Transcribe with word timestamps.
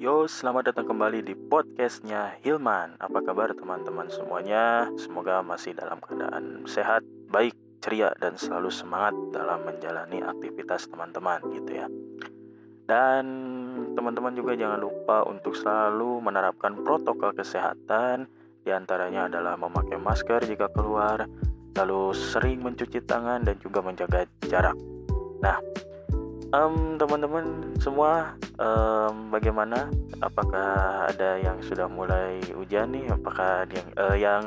Yo, 0.00 0.24
selamat 0.24 0.72
datang 0.72 0.96
kembali 0.96 1.20
di 1.20 1.36
podcastnya 1.36 2.32
Hilman. 2.40 2.96
Apa 3.04 3.20
kabar 3.20 3.52
teman-teman 3.52 4.08
semuanya? 4.08 4.88
Semoga 4.96 5.44
masih 5.44 5.76
dalam 5.76 6.00
keadaan 6.00 6.64
sehat, 6.64 7.04
baik, 7.28 7.52
ceria, 7.84 8.08
dan 8.16 8.32
selalu 8.32 8.72
semangat 8.72 9.12
dalam 9.28 9.60
menjalani 9.60 10.24
aktivitas 10.24 10.88
teman-teman 10.88 11.44
gitu 11.52 11.84
ya. 11.84 11.84
Dan 12.88 13.24
teman-teman 13.92 14.32
juga 14.32 14.56
jangan 14.56 14.80
lupa 14.80 15.20
untuk 15.28 15.52
selalu 15.52 16.24
menerapkan 16.24 16.80
protokol 16.80 17.36
kesehatan, 17.36 18.24
di 18.64 18.72
antaranya 18.72 19.28
adalah 19.28 19.60
memakai 19.60 20.00
masker 20.00 20.48
jika 20.48 20.72
keluar, 20.72 21.28
lalu 21.76 22.16
sering 22.16 22.64
mencuci 22.64 23.04
tangan 23.04 23.44
dan 23.44 23.60
juga 23.60 23.84
menjaga 23.84 24.24
jarak. 24.48 24.80
Nah, 25.44 25.60
um, 26.54 26.98
teman-teman 26.98 27.74
semua 27.78 28.34
um, 28.58 29.30
bagaimana? 29.30 29.90
Apakah 30.20 31.08
ada 31.08 31.40
yang 31.40 31.58
sudah 31.64 31.88
mulai 31.88 32.42
ujian 32.52 32.92
nih? 32.92 33.08
Apakah 33.08 33.64
yang 33.70 33.88
uh, 33.96 34.16
yang 34.18 34.44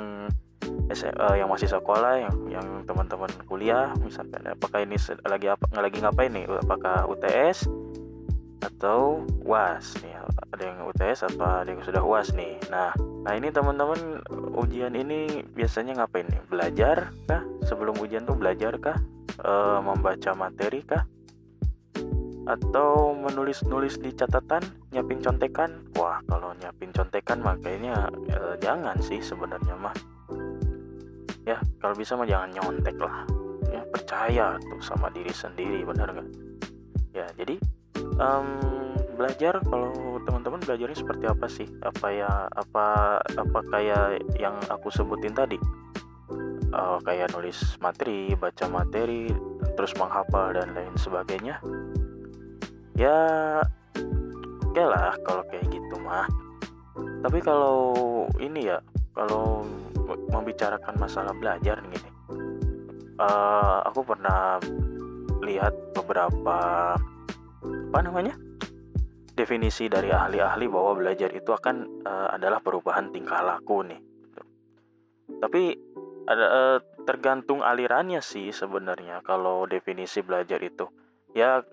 uh, 1.18 1.36
yang 1.36 1.50
masih 1.50 1.68
sekolah 1.72 2.28
yang 2.28 2.36
yang 2.52 2.68
teman-teman 2.86 3.32
kuliah? 3.48 3.92
Misalkan 4.04 4.46
apakah 4.46 4.84
ini 4.84 5.00
lagi 5.26 5.48
apa 5.50 5.66
lagi 5.80 5.98
ngapain 6.04 6.32
nih? 6.32 6.46
Apakah 6.48 7.08
UTS 7.10 7.68
atau 8.64 9.24
UAS 9.44 9.98
nih? 10.04 10.14
Ada 10.54 10.64
yang 10.64 10.80
UTS 10.86 11.20
atau 11.34 11.66
ada 11.66 11.70
yang 11.72 11.82
sudah 11.82 12.04
UAS 12.04 12.36
nih? 12.36 12.60
Nah 12.70 12.94
nah 13.24 13.34
ini 13.34 13.50
teman-teman 13.50 14.20
ujian 14.60 14.94
ini 14.94 15.42
biasanya 15.56 16.04
ngapain 16.04 16.28
nih? 16.30 16.42
Belajar 16.52 17.10
kah? 17.26 17.42
Sebelum 17.66 17.98
ujian 17.98 18.28
tuh 18.28 18.36
belajar 18.36 18.76
kah? 18.78 19.00
E, 19.34 19.54
membaca 19.82 20.38
materi 20.38 20.86
kah 20.86 21.02
atau 22.44 23.16
menulis-nulis 23.16 24.00
di 24.04 24.12
catatan, 24.12 24.64
nyiapin 24.92 25.24
contekan. 25.24 25.88
Wah, 25.96 26.20
kalau 26.28 26.52
nyiapin 26.60 26.92
contekan 26.92 27.40
makanya 27.40 28.12
eh, 28.28 28.56
jangan 28.60 29.00
sih 29.00 29.24
sebenarnya 29.24 29.76
mah. 29.80 29.96
Ya, 31.44 31.60
kalau 31.80 31.96
bisa 31.96 32.16
mah 32.16 32.28
jangan 32.28 32.52
nyontek 32.52 32.96
lah. 33.00 33.28
Ya, 33.72 33.82
percaya 33.88 34.60
tuh 34.60 34.82
sama 34.84 35.12
diri 35.12 35.32
sendiri, 35.32 35.84
benar 35.88 36.12
nggak? 36.12 36.30
Ya, 37.16 37.28
jadi 37.36 37.60
um, 38.20 38.60
belajar 39.16 39.60
kalau 39.68 40.20
teman-teman 40.24 40.64
belajarnya 40.64 40.98
seperti 41.00 41.26
apa 41.28 41.48
sih? 41.48 41.68
Apa 41.84 42.08
ya 42.12 42.32
apa 42.52 43.20
apa 43.24 43.60
kayak 43.72 44.24
yang 44.40 44.56
aku 44.68 44.92
sebutin 44.92 45.36
tadi? 45.36 45.60
Uh, 46.74 46.98
kayak 47.06 47.30
nulis 47.38 47.78
materi, 47.78 48.34
baca 48.34 48.66
materi, 48.66 49.30
terus 49.78 49.94
menghafal 49.94 50.58
dan 50.58 50.74
lain 50.74 50.96
sebagainya 50.98 51.62
ya 52.98 53.20
oke 53.98 54.74
okay 54.74 54.86
lah 54.86 55.14
kalau 55.26 55.44
kayak 55.50 55.66
gitu 55.72 55.96
mah. 56.02 56.28
Tapi 57.24 57.40
kalau 57.42 57.94
ini 58.38 58.70
ya 58.70 58.78
kalau 59.18 59.66
membicarakan 60.30 61.00
masalah 61.00 61.34
belajar 61.34 61.82
gini 61.90 62.14
uh, 63.20 63.80
aku 63.86 64.02
pernah 64.06 64.58
lihat 65.44 65.74
beberapa 65.94 66.58
apa 67.64 68.00
namanya 68.02 68.36
definisi 69.34 69.90
dari 69.90 70.14
ahli-ahli 70.14 70.66
bahwa 70.70 70.98
belajar 70.98 71.30
itu 71.34 71.52
akan 71.52 72.06
uh, 72.06 72.30
adalah 72.38 72.62
perubahan 72.62 73.10
tingkah 73.10 73.42
laku 73.42 73.82
nih. 73.86 74.02
Tapi 75.42 75.74
ada 76.30 76.46
uh, 76.48 76.78
tergantung 77.04 77.60
alirannya 77.60 78.24
sih 78.24 78.54
sebenarnya 78.54 79.20
kalau 79.26 79.66
definisi 79.68 80.22
belajar 80.24 80.62
itu. 80.62 80.88
Ya 81.34 81.66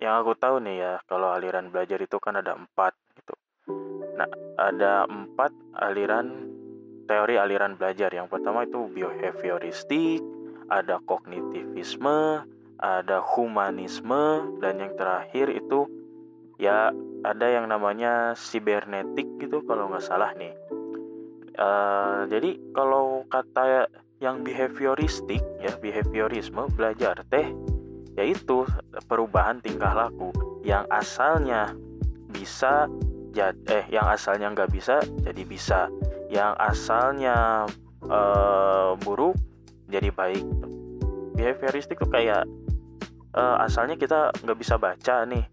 yang 0.00 0.20
aku 0.20 0.36
tahu 0.36 0.60
nih 0.60 0.76
ya 0.80 0.92
kalau 1.08 1.32
aliran 1.32 1.72
belajar 1.72 2.00
itu 2.00 2.16
kan 2.20 2.36
ada 2.40 2.56
empat 2.56 2.92
gitu. 3.16 3.34
Nah 4.16 4.28
ada 4.60 5.08
empat 5.08 5.52
aliran 5.76 6.48
teori 7.08 7.40
aliran 7.40 7.78
belajar. 7.80 8.12
Yang 8.12 8.28
pertama 8.32 8.68
itu 8.68 8.88
behavioristik 8.92 10.20
ada 10.68 10.98
kognitivisme 11.06 12.44
ada 12.76 13.24
humanisme 13.24 14.52
dan 14.60 14.80
yang 14.80 14.92
terakhir 15.00 15.48
itu 15.48 15.88
ya 16.60 16.92
ada 17.24 17.46
yang 17.48 17.68
namanya 17.68 18.36
sibernetik 18.36 19.24
gitu 19.40 19.64
kalau 19.64 19.88
nggak 19.88 20.04
salah 20.04 20.32
nih. 20.36 20.52
Uh, 21.56 22.28
jadi 22.28 22.60
kalau 22.76 23.24
kata 23.32 23.88
yang 24.20 24.44
behavioristik 24.44 25.40
ya 25.60 25.72
behaviorisme 25.80 26.68
belajar 26.76 27.24
teh 27.32 27.48
yaitu 28.16 28.64
perubahan 29.06 29.60
tingkah 29.60 29.92
laku 29.92 30.32
yang 30.64 30.88
asalnya 30.88 31.76
bisa 32.32 32.88
eh 33.68 33.84
yang 33.92 34.08
asalnya 34.08 34.48
nggak 34.50 34.72
bisa 34.72 35.04
jadi 35.20 35.42
bisa. 35.44 35.80
Yang 36.32 36.52
asalnya 36.58 37.68
uh, 38.08 38.96
buruk 39.04 39.36
jadi 39.92 40.08
baik. 40.10 40.42
Behavioristik 41.36 42.00
tuh 42.00 42.08
kayak 42.08 42.48
uh, 43.36 43.60
asalnya 43.60 44.00
kita 44.00 44.32
nggak 44.40 44.58
bisa 44.58 44.80
baca 44.80 45.28
nih. 45.28 45.44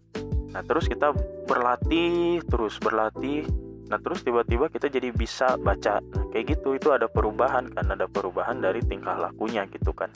Nah 0.56 0.63
terus 0.63 0.88
kita 0.88 1.12
berlatih 1.46 2.40
terus 2.47 2.79
berlatih. 2.79 3.44
Nah 3.91 4.00
terus 4.00 4.23
tiba-tiba 4.23 4.72
kita 4.72 4.88
jadi 4.88 5.12
bisa 5.12 5.59
baca. 5.59 6.00
Nah, 6.00 6.25
kayak 6.31 6.57
gitu. 6.57 6.79
Itu 6.79 6.96
ada 6.96 7.12
perubahan 7.12 7.68
kan 7.75 7.91
ada 7.91 8.07
perubahan 8.07 8.63
dari 8.63 8.79
tingkah 8.79 9.19
lakunya 9.19 9.68
gitu 9.68 9.91
kan. 9.91 10.09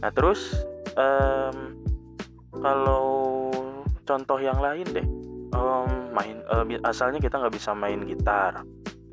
Nah 0.00 0.14
terus 0.14 0.54
um, 0.96 1.56
kalau 2.62 3.50
contoh 4.04 4.38
yang 4.38 4.58
lain 4.60 4.86
deh 4.94 5.06
um, 5.54 6.10
main 6.12 6.42
uh, 6.50 6.66
asalnya 6.86 7.22
kita 7.22 7.38
nggak 7.38 7.54
bisa 7.54 7.72
main 7.72 8.02
gitar. 8.04 8.62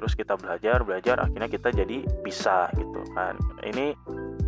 Terus 0.02 0.18
kita 0.18 0.34
belajar 0.34 0.82
belajar 0.82 1.16
akhirnya 1.22 1.50
kita 1.50 1.70
jadi 1.70 2.02
bisa 2.26 2.74
gitu 2.74 3.02
kan. 3.14 3.38
Ini 3.62 3.94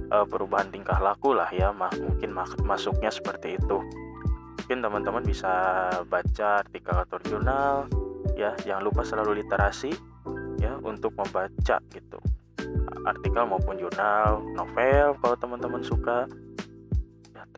uh, 0.09 0.25
perubahan 0.25 0.73
tingkah 0.73 0.97
laku 0.97 1.37
lah 1.37 1.49
ya 1.53 1.69
mah 1.69 1.93
mungkin 2.01 2.33
masuknya 2.65 3.13
seperti 3.13 3.61
itu. 3.61 3.77
Mungkin 4.63 4.79
teman-teman 4.81 5.23
bisa 5.27 5.51
baca 6.07 6.63
artikel 6.65 6.95
atau 6.95 7.17
jurnal 7.27 7.85
ya 8.33 8.55
jangan 8.65 8.83
lupa 8.89 9.05
selalu 9.05 9.45
literasi 9.45 9.93
ya 10.57 10.73
untuk 10.81 11.13
membaca 11.13 11.77
gitu. 11.93 12.17
Artikel 13.03 13.43
maupun 13.45 13.77
jurnal 13.77 14.41
novel 14.55 15.13
kalau 15.21 15.35
teman-teman 15.37 15.83
suka 15.83 16.25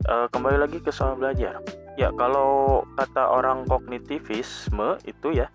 uh, 0.07 0.27
kembali 0.29 0.57
lagi 0.59 0.77
ke 0.83 0.91
soal 0.91 1.15
belajar. 1.15 1.63
Ya, 1.95 2.11
kalau 2.19 2.83
kata 2.99 3.23
orang 3.31 3.63
kognitivisme 3.65 4.99
itu 5.07 5.31
ya, 5.31 5.47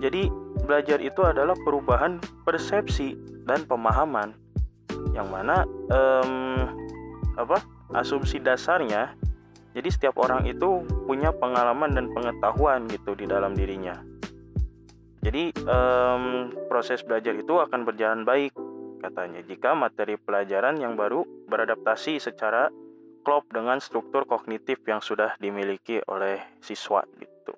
jadi 0.00 0.32
belajar 0.64 0.98
itu 1.04 1.20
adalah 1.20 1.52
perubahan 1.60 2.18
persepsi 2.48 3.16
dan 3.44 3.68
pemahaman. 3.68 4.32
Yang 5.12 5.28
mana 5.28 5.56
um, 5.92 6.32
apa 7.36 7.60
asumsi 7.92 8.40
dasarnya 8.40 9.12
jadi 9.74 9.90
setiap 9.90 10.22
orang 10.22 10.46
itu 10.46 10.86
punya 11.04 11.34
pengalaman 11.34 11.98
dan 11.98 12.06
pengetahuan 12.14 12.86
gitu 12.86 13.18
di 13.18 13.26
dalam 13.26 13.58
dirinya. 13.58 13.98
Jadi 15.18 15.50
um, 15.66 16.54
proses 16.70 17.02
belajar 17.02 17.34
itu 17.34 17.58
akan 17.58 17.82
berjalan 17.82 18.22
baik 18.22 18.54
katanya. 19.02 19.42
Jika 19.42 19.74
materi 19.74 20.14
pelajaran 20.14 20.78
yang 20.78 20.94
baru 20.94 21.26
beradaptasi 21.50 22.22
secara 22.22 22.70
klop 23.24 23.48
dengan 23.48 23.80
struktur 23.80 24.28
kognitif 24.28 24.84
yang 24.84 25.00
sudah 25.00 25.34
dimiliki 25.40 25.98
oleh 26.06 26.38
siswa 26.60 27.02
gitu. 27.16 27.56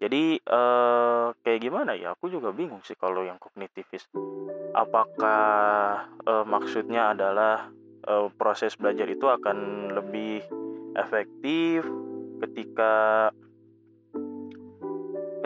Jadi 0.00 0.40
eh, 0.40 1.26
kayak 1.44 1.60
gimana 1.60 1.92
ya? 1.92 2.16
Aku 2.16 2.32
juga 2.32 2.50
bingung 2.56 2.80
sih 2.80 2.96
kalau 2.96 3.20
yang 3.20 3.36
kognitivis. 3.36 4.08
Apakah 4.72 6.08
eh, 6.24 6.44
maksudnya 6.48 7.12
adalah 7.12 7.68
eh, 8.08 8.26
proses 8.34 8.74
belajar 8.80 9.06
itu 9.12 9.28
akan 9.28 9.92
lebih 9.92 10.40
efektif 10.96 11.84
ketika 12.40 13.28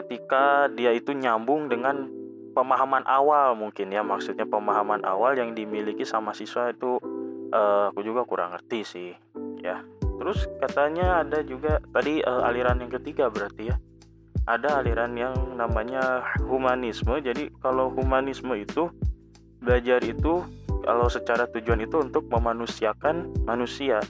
ketika 0.04 0.70
dia 0.70 0.94
itu 0.94 1.10
nyambung 1.10 1.66
dengan 1.66 2.06
pemahaman 2.54 3.02
awal 3.10 3.58
mungkin 3.58 3.90
ya 3.90 4.06
maksudnya 4.06 4.46
pemahaman 4.46 5.02
awal 5.02 5.34
yang 5.34 5.52
dimiliki 5.58 6.06
sama 6.06 6.30
siswa 6.30 6.70
itu 6.70 7.02
uh, 7.50 7.90
aku 7.90 8.06
juga 8.06 8.22
kurang 8.22 8.54
ngerti 8.54 8.80
sih 8.86 9.10
ya. 9.64 9.80
Terus 10.20 10.44
katanya 10.60 11.24
ada 11.24 11.40
juga 11.40 11.80
tadi 11.90 12.20
uh, 12.20 12.44
aliran 12.44 12.84
yang 12.84 12.92
ketiga 12.92 13.32
berarti 13.32 13.72
ya. 13.72 13.76
Ada 14.44 14.84
aliran 14.84 15.16
yang 15.16 15.32
namanya 15.56 16.20
humanisme. 16.44 17.16
Jadi 17.24 17.48
kalau 17.64 17.88
humanisme 17.88 18.52
itu 18.52 18.92
belajar 19.64 20.04
itu 20.04 20.44
kalau 20.84 21.08
secara 21.08 21.48
tujuan 21.48 21.80
itu 21.80 21.96
untuk 21.96 22.28
memanusiakan 22.28 23.32
manusia. 23.48 24.04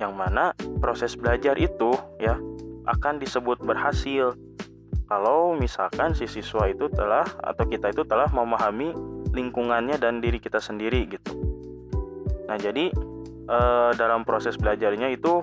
Yang 0.00 0.12
mana 0.16 0.56
proses 0.80 1.12
belajar 1.20 1.60
itu 1.60 1.92
ya 2.16 2.40
akan 2.88 3.20
disebut 3.20 3.60
berhasil. 3.60 4.32
Kalau 5.08 5.52
misalkan 5.56 6.16
si 6.16 6.24
siswa 6.24 6.68
itu 6.68 6.88
telah 6.88 7.28
atau 7.44 7.64
kita 7.68 7.92
itu 7.92 8.08
telah 8.08 8.28
memahami 8.32 8.96
lingkungannya 9.36 10.00
dan 10.00 10.24
diri 10.24 10.40
kita 10.40 10.60
sendiri 10.60 11.08
gitu. 11.12 11.32
Nah, 12.48 12.56
jadi 12.56 12.88
uh, 13.48 13.90
dalam 13.96 14.22
proses 14.22 14.54
belajarnya 14.54 15.10
itu 15.10 15.42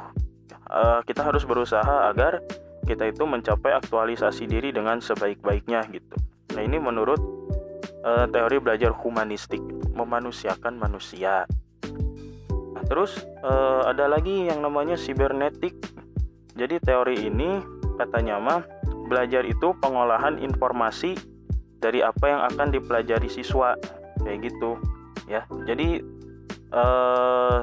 uh, 0.70 1.02
kita 1.04 1.26
harus 1.26 1.44
berusaha 1.44 2.10
agar 2.10 2.40
kita 2.86 3.10
itu 3.10 3.26
mencapai 3.26 3.74
aktualisasi 3.74 4.46
diri 4.46 4.70
dengan 4.70 5.02
sebaik-baiknya 5.02 5.82
gitu. 5.90 6.16
Nah 6.54 6.62
ini 6.62 6.78
menurut 6.78 7.18
uh, 8.06 8.30
teori 8.30 8.62
belajar 8.62 8.94
humanistik 8.94 9.60
memanusiakan 9.98 10.78
manusia. 10.78 11.50
Nah, 12.78 12.84
terus 12.86 13.26
uh, 13.42 13.90
ada 13.90 14.06
lagi 14.06 14.48
yang 14.48 14.62
namanya 14.62 14.94
sibernetik. 14.96 15.74
Jadi 16.56 16.80
teori 16.80 17.28
ini 17.28 17.60
katanya 18.00 18.40
mah 18.40 18.62
belajar 19.12 19.44
itu 19.44 19.76
pengolahan 19.84 20.40
informasi 20.40 21.20
dari 21.84 22.00
apa 22.00 22.26
yang 22.26 22.42
akan 22.48 22.72
dipelajari 22.72 23.28
siswa 23.28 23.76
kayak 24.24 24.50
gitu 24.50 24.80
ya. 25.28 25.44
Jadi 25.68 26.00
eh, 26.72 27.60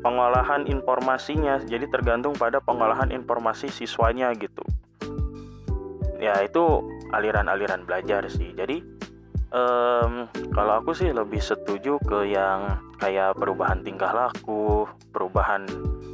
pengolahan 0.00 0.66
informasinya. 0.68 1.60
Jadi 1.64 1.88
tergantung 1.88 2.36
pada 2.36 2.60
pengolahan 2.60 3.12
informasi 3.12 3.68
siswanya 3.68 4.32
gitu. 4.36 4.64
Ya 6.20 6.36
itu 6.44 6.84
aliran-aliran 7.12 7.88
belajar 7.88 8.28
sih. 8.28 8.52
Jadi 8.52 8.84
um, 9.54 10.28
kalau 10.52 10.82
aku 10.82 10.92
sih 10.92 11.10
lebih 11.12 11.40
setuju 11.40 11.96
ke 12.04 12.28
yang 12.28 12.80
kayak 13.00 13.36
perubahan 13.40 13.80
tingkah 13.80 14.12
laku 14.12 14.84
perubahan 15.10 15.64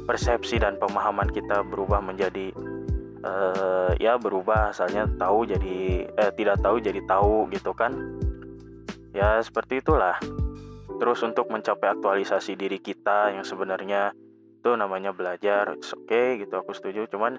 persepsi 0.07 0.63
dan 0.63 0.79
pemahaman 0.79 1.27
kita 1.27 1.67
berubah 1.67 1.99
menjadi 1.99 2.55
uh, 3.27 3.91
ya 3.99 4.15
berubah 4.15 4.71
asalnya 4.71 5.03
tahu 5.19 5.43
jadi 5.43 6.07
eh, 6.07 6.31
tidak 6.39 6.63
tahu 6.63 6.79
jadi 6.79 7.01
tahu 7.03 7.51
gitu 7.51 7.75
kan. 7.75 7.93
Ya 9.11 9.41
seperti 9.41 9.81
itulah 9.81 10.15
terus 10.97 11.21
untuk 11.21 11.49
mencapai 11.53 11.93
aktualisasi 11.93 12.57
diri 12.57 12.81
kita 12.81 13.33
yang 13.33 13.45
sebenarnya 13.45 14.11
itu 14.57 14.69
namanya 14.73 15.13
belajar 15.13 15.77
oke 15.77 16.09
okay, 16.09 16.41
gitu 16.41 16.53
aku 16.57 16.73
setuju. 16.73 17.07
Cuman 17.07 17.37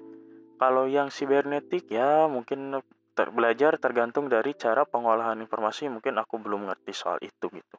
kalau 0.59 0.87
yang 0.87 1.11
sibernetik 1.13 1.87
ya 1.91 2.25
mungkin 2.25 2.79
ter 3.13 3.27
belajar 3.35 3.75
tergantung 3.75 4.31
dari 4.31 4.55
cara 4.55 4.87
pengolahan 4.87 5.37
informasi. 5.43 5.91
Mungkin 5.91 6.15
aku 6.17 6.39
belum 6.39 6.71
ngerti 6.71 6.91
soal 6.95 7.19
itu 7.19 7.51
gitu. 7.51 7.77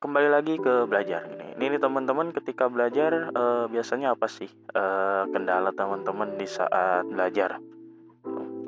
Kembali 0.00 0.32
lagi 0.32 0.56
ke 0.56 0.88
belajar 0.88 1.28
ini 1.28 1.60
ini, 1.60 1.76
teman-teman 1.76 2.32
ketika 2.32 2.72
belajar 2.72 3.28
eh, 3.28 3.66
biasanya 3.68 4.16
apa 4.16 4.32
sih 4.32 4.48
eh, 4.48 5.24
kendala 5.28 5.76
teman-teman 5.76 6.40
di 6.40 6.48
saat 6.48 7.04
belajar? 7.04 7.60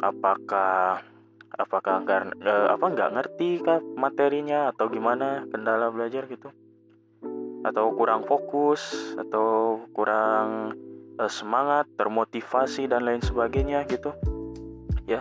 Apakah 0.03 1.12
apakah 1.59 2.05
karena 2.05 2.33
uh, 2.41 2.69
apa 2.73 2.87
nggak 2.93 3.13
ngerti 3.13 3.49
kah 3.61 3.81
materinya 3.97 4.73
atau 4.73 4.89
gimana 4.89 5.45
kendala 5.53 5.93
belajar 5.93 6.25
gitu? 6.29 6.49
Atau 7.63 7.95
kurang 7.95 8.27
fokus 8.27 9.15
atau 9.15 9.81
kurang 9.93 10.75
uh, 11.21 11.31
semangat 11.31 11.87
termotivasi 11.95 12.89
dan 12.89 13.05
lain 13.05 13.21
sebagainya 13.21 13.85
gitu? 13.87 14.17
Ya 15.05 15.21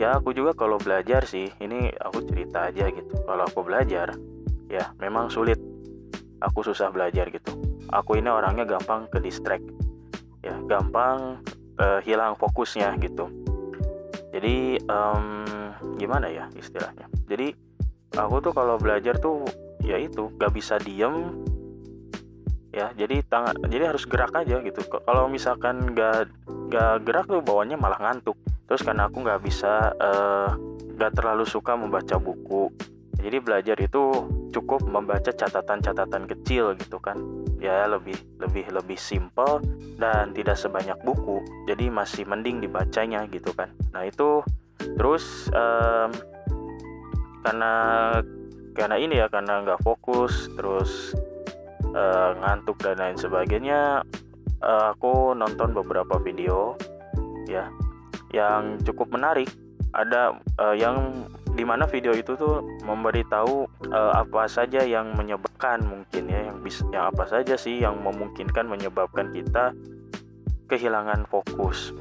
ya 0.00 0.16
aku 0.16 0.32
juga 0.32 0.56
kalau 0.56 0.80
belajar 0.80 1.24
sih 1.28 1.52
ini 1.60 1.92
aku 2.00 2.24
cerita 2.24 2.68
aja 2.72 2.88
gitu. 2.88 3.12
Kalau 3.24 3.44
aku 3.44 3.60
belajar 3.64 4.16
ya 4.72 4.92
memang 5.00 5.28
sulit. 5.28 5.60
Aku 6.44 6.60
susah 6.60 6.92
belajar 6.92 7.32
gitu. 7.32 7.56
Aku 7.88 8.20
ini 8.20 8.28
orangnya 8.28 8.68
gampang 8.68 9.08
ke 9.08 9.22
distract. 9.24 9.64
Ya 10.44 10.52
gampang 10.68 11.40
uh, 11.80 12.00
hilang 12.04 12.36
fokusnya 12.36 12.92
gitu. 13.00 13.32
Jadi 14.36 14.76
um, 14.84 15.65
gimana 15.96 16.30
ya 16.30 16.46
istilahnya? 16.54 17.10
Jadi 17.26 17.52
aku 18.16 18.40
tuh 18.44 18.52
kalau 18.52 18.76
belajar 18.76 19.16
tuh 19.18 19.44
ya 19.82 19.96
itu 19.96 20.30
gak 20.36 20.52
bisa 20.52 20.76
diem. 20.80 21.44
Ya 22.70 22.92
jadi 22.92 23.24
tangan 23.24 23.56
jadi 23.66 23.90
harus 23.90 24.04
gerak 24.04 24.36
aja 24.36 24.60
gitu. 24.60 24.80
Kalau 24.84 25.26
misalkan 25.32 25.96
gak 25.96 26.28
gak 26.68 27.02
gerak 27.08 27.26
tuh 27.26 27.40
bawahnya 27.40 27.80
malah 27.80 27.98
ngantuk. 27.98 28.36
Terus 28.66 28.82
karena 28.82 29.06
aku 29.06 29.22
nggak 29.22 29.46
bisa 29.46 29.94
uh, 29.94 30.50
gak 30.98 31.14
terlalu 31.14 31.46
suka 31.46 31.78
membaca 31.78 32.18
buku 32.18 32.68
jadi 33.26 33.42
belajar 33.42 33.76
itu 33.80 34.28
cukup 34.52 34.84
membaca 34.86 35.32
catatan-catatan 35.32 36.30
kecil 36.30 36.76
gitu 36.78 37.00
kan. 37.00 37.16
Ya 37.58 37.88
lebih 37.88 38.14
lebih 38.38 38.68
lebih 38.70 38.94
simple 39.00 39.64
dan 39.96 40.36
tidak 40.36 40.60
sebanyak 40.60 40.94
buku 41.02 41.40
jadi 41.66 41.88
masih 41.88 42.28
mending 42.28 42.60
dibacanya 42.60 43.24
gitu 43.32 43.50
kan. 43.56 43.72
Nah 43.90 44.04
itu 44.04 44.44
terus 44.78 45.48
um, 45.52 46.10
karena 47.46 47.72
karena 48.76 48.96
ini 49.00 49.14
ya 49.22 49.26
karena 49.32 49.64
nggak 49.64 49.80
fokus 49.86 50.50
terus 50.56 51.16
uh, 51.96 52.36
ngantuk 52.42 52.76
dan 52.82 53.00
lain 53.00 53.16
sebagainya 53.16 54.04
uh, 54.60 54.92
aku 54.92 55.32
nonton 55.32 55.72
beberapa 55.72 56.20
video 56.20 56.76
ya 57.48 57.70
yang 58.34 58.80
cukup 58.82 59.12
menarik. 59.14 59.48
Ada 59.96 60.36
uh, 60.60 60.76
yang 60.76 61.24
di 61.56 61.64
mana 61.64 61.88
video 61.88 62.12
itu 62.12 62.36
tuh 62.36 62.60
memberitahu 62.84 63.64
uh, 63.88 64.12
apa 64.12 64.44
saja 64.44 64.84
yang 64.84 65.16
menyebabkan 65.16 65.80
mungkin 65.88 66.28
ya 66.28 66.52
yang 66.52 66.60
bisa 66.60 66.84
yang 66.92 67.08
apa 67.08 67.24
saja 67.24 67.56
sih 67.56 67.80
yang 67.80 67.96
memungkinkan 68.04 68.68
menyebabkan 68.68 69.32
kita 69.32 69.72
kehilangan 70.68 71.24
fokus 71.32 71.96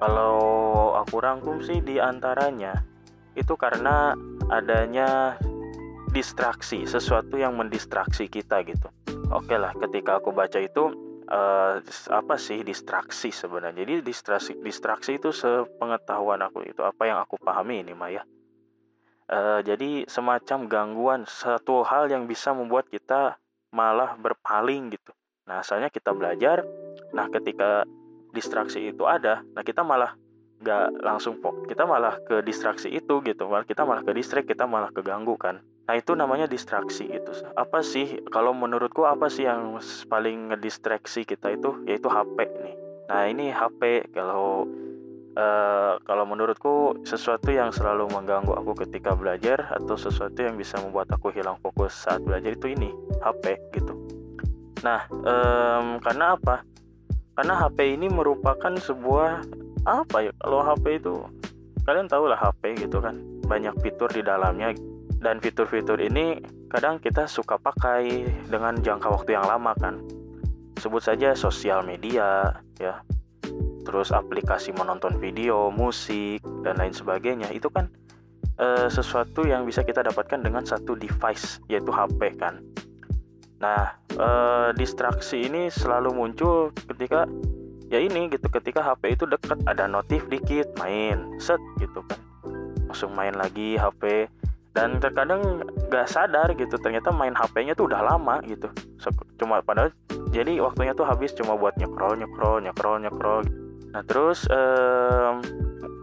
kalau 0.00 0.36
aku 0.96 1.20
rangkum 1.20 1.60
sih 1.60 1.84
di 1.84 2.00
antaranya 2.00 2.80
itu 3.36 3.54
karena 3.54 4.16
adanya 4.48 5.36
distraksi, 6.10 6.88
sesuatu 6.88 7.38
yang 7.38 7.54
mendistraksi 7.54 8.26
kita 8.26 8.66
gitu. 8.66 8.88
Oke 9.30 9.54
lah, 9.54 9.70
ketika 9.78 10.18
aku 10.18 10.34
baca 10.34 10.58
itu 10.58 10.90
uh, 11.30 11.78
apa 12.10 12.34
sih 12.34 12.66
distraksi 12.66 13.30
sebenarnya? 13.30 13.86
Jadi 13.86 13.94
distraksi 14.02 14.52
distraksi 14.58 15.22
itu 15.22 15.30
sepengetahuan 15.30 16.42
aku 16.42 16.66
itu 16.66 16.82
apa 16.82 17.06
yang 17.06 17.22
aku 17.22 17.38
pahami 17.38 17.86
ini 17.86 17.94
Maya. 17.94 18.26
Uh, 19.30 19.62
jadi 19.62 20.10
semacam 20.10 20.66
gangguan 20.66 21.22
satu 21.22 21.86
hal 21.86 22.10
yang 22.10 22.26
bisa 22.26 22.50
membuat 22.50 22.90
kita 22.90 23.38
malah 23.70 24.18
berpaling 24.18 24.90
gitu. 24.90 25.14
Nah, 25.46 25.62
asalnya 25.62 25.86
kita 25.86 26.10
belajar, 26.10 26.66
nah 27.14 27.30
ketika 27.30 27.86
distraksi 28.32 28.90
itu 28.90 29.04
ada 29.06 29.42
nah 29.54 29.62
kita 29.62 29.82
malah 29.84 30.14
nggak 30.60 31.00
langsung 31.00 31.40
kita 31.64 31.88
malah 31.88 32.20
ke 32.20 32.44
distraksi 32.44 32.92
itu 32.92 33.24
gitu 33.24 33.48
malah 33.48 33.64
kita 33.64 33.88
malah 33.88 34.04
ke 34.04 34.12
distrak 34.12 34.44
kita 34.44 34.68
malah 34.68 34.92
keganggu 34.92 35.32
kan. 35.40 35.64
Nah 35.88 35.98
itu 35.98 36.12
namanya 36.12 36.46
distraksi 36.46 37.08
gitu. 37.08 37.32
Apa 37.56 37.80
sih 37.80 38.22
kalau 38.28 38.52
menurutku 38.52 39.08
apa 39.08 39.32
sih 39.32 39.48
yang 39.48 39.80
paling 40.06 40.52
ngedistraksi 40.52 41.24
kita 41.24 41.56
itu? 41.56 41.80
Yaitu 41.88 42.06
HP 42.12 42.46
nih. 42.60 42.74
Nah 43.08 43.26
ini 43.26 43.50
HP 43.50 44.12
kalau 44.12 44.68
uh, 45.34 45.98
kalau 46.04 46.24
menurutku 46.28 47.02
sesuatu 47.02 47.50
yang 47.50 47.72
selalu 47.72 48.06
mengganggu 48.12 48.54
aku 48.54 48.86
ketika 48.86 49.16
belajar 49.16 49.66
atau 49.72 49.96
sesuatu 49.96 50.38
yang 50.44 50.54
bisa 50.54 50.78
membuat 50.78 51.10
aku 51.10 51.32
hilang 51.34 51.58
fokus 51.58 52.06
saat 52.06 52.22
belajar 52.22 52.54
itu 52.54 52.70
ini 52.70 52.92
HP 53.24 53.58
gitu. 53.74 53.96
Nah 54.86 55.08
um, 55.10 55.98
karena 55.98 56.38
apa 56.38 56.62
karena 57.38 57.54
HP 57.56 57.96
ini 57.96 58.06
merupakan 58.10 58.74
sebuah 58.76 59.46
apa 59.88 60.28
ya 60.28 60.32
kalau 60.44 60.60
HP 60.60 61.00
itu 61.00 61.24
kalian 61.84 62.06
tahu 62.06 62.28
lah 62.30 62.38
HP 62.38 62.86
gitu 62.86 63.02
kan. 63.02 63.18
Banyak 63.46 63.80
fitur 63.82 64.10
di 64.12 64.22
dalamnya. 64.22 64.72
Dan 65.20 65.36
fitur-fitur 65.36 66.00
ini 66.00 66.40
kadang 66.72 66.96
kita 66.96 67.28
suka 67.28 67.60
pakai 67.60 68.24
dengan 68.48 68.80
jangka 68.80 69.08
waktu 69.10 69.36
yang 69.36 69.44
lama 69.44 69.76
kan. 69.76 70.00
Sebut 70.80 71.04
saja 71.04 71.36
sosial 71.36 71.84
media 71.84 72.56
ya. 72.80 73.04
Terus 73.84 74.16
aplikasi 74.16 74.72
menonton 74.72 75.20
video 75.20 75.68
musik 75.68 76.40
dan 76.64 76.80
lain 76.80 76.96
sebagainya. 76.96 77.52
Itu 77.52 77.68
kan 77.68 77.92
e, 78.56 78.88
sesuatu 78.88 79.44
yang 79.44 79.68
bisa 79.68 79.84
kita 79.84 80.00
dapatkan 80.00 80.40
dengan 80.40 80.64
satu 80.64 80.96
device 80.96 81.60
yaitu 81.68 81.92
HP 81.92 82.40
kan. 82.40 82.64
Nah, 83.60 83.99
eh, 84.20 84.68
distraksi 84.76 85.48
ini 85.48 85.72
selalu 85.72 86.12
muncul 86.12 86.70
ketika 86.92 87.24
ya 87.90 87.98
ini 87.98 88.30
gitu 88.30 88.46
ketika 88.52 88.84
HP 88.84 89.18
itu 89.18 89.24
deket 89.26 89.58
ada 89.66 89.90
notif 89.90 90.28
dikit 90.30 90.70
main 90.78 91.40
set 91.40 91.58
gitu 91.80 92.04
kan. 92.06 92.20
Langsung 92.86 93.16
main 93.16 93.34
lagi 93.34 93.80
HP 93.80 94.28
dan 94.70 95.02
terkadang 95.02 95.66
gak 95.90 96.06
sadar 96.06 96.54
gitu 96.54 96.78
ternyata 96.78 97.10
main 97.10 97.34
HP-nya 97.34 97.74
tuh 97.74 97.90
udah 97.90 98.06
lama 98.06 98.38
gitu. 98.46 98.70
Cuma 99.40 99.58
padahal 99.64 99.90
jadi 100.30 100.62
waktunya 100.62 100.94
tuh 100.94 101.08
habis 101.08 101.34
cuma 101.34 101.58
buat 101.58 101.74
nyekrol 101.74 102.14
nyekrol 102.14 102.62
nyekrol 102.62 103.02
nyekrol. 103.02 103.40
Nah 103.90 104.02
terus 104.06 104.46
eh, 104.46 105.32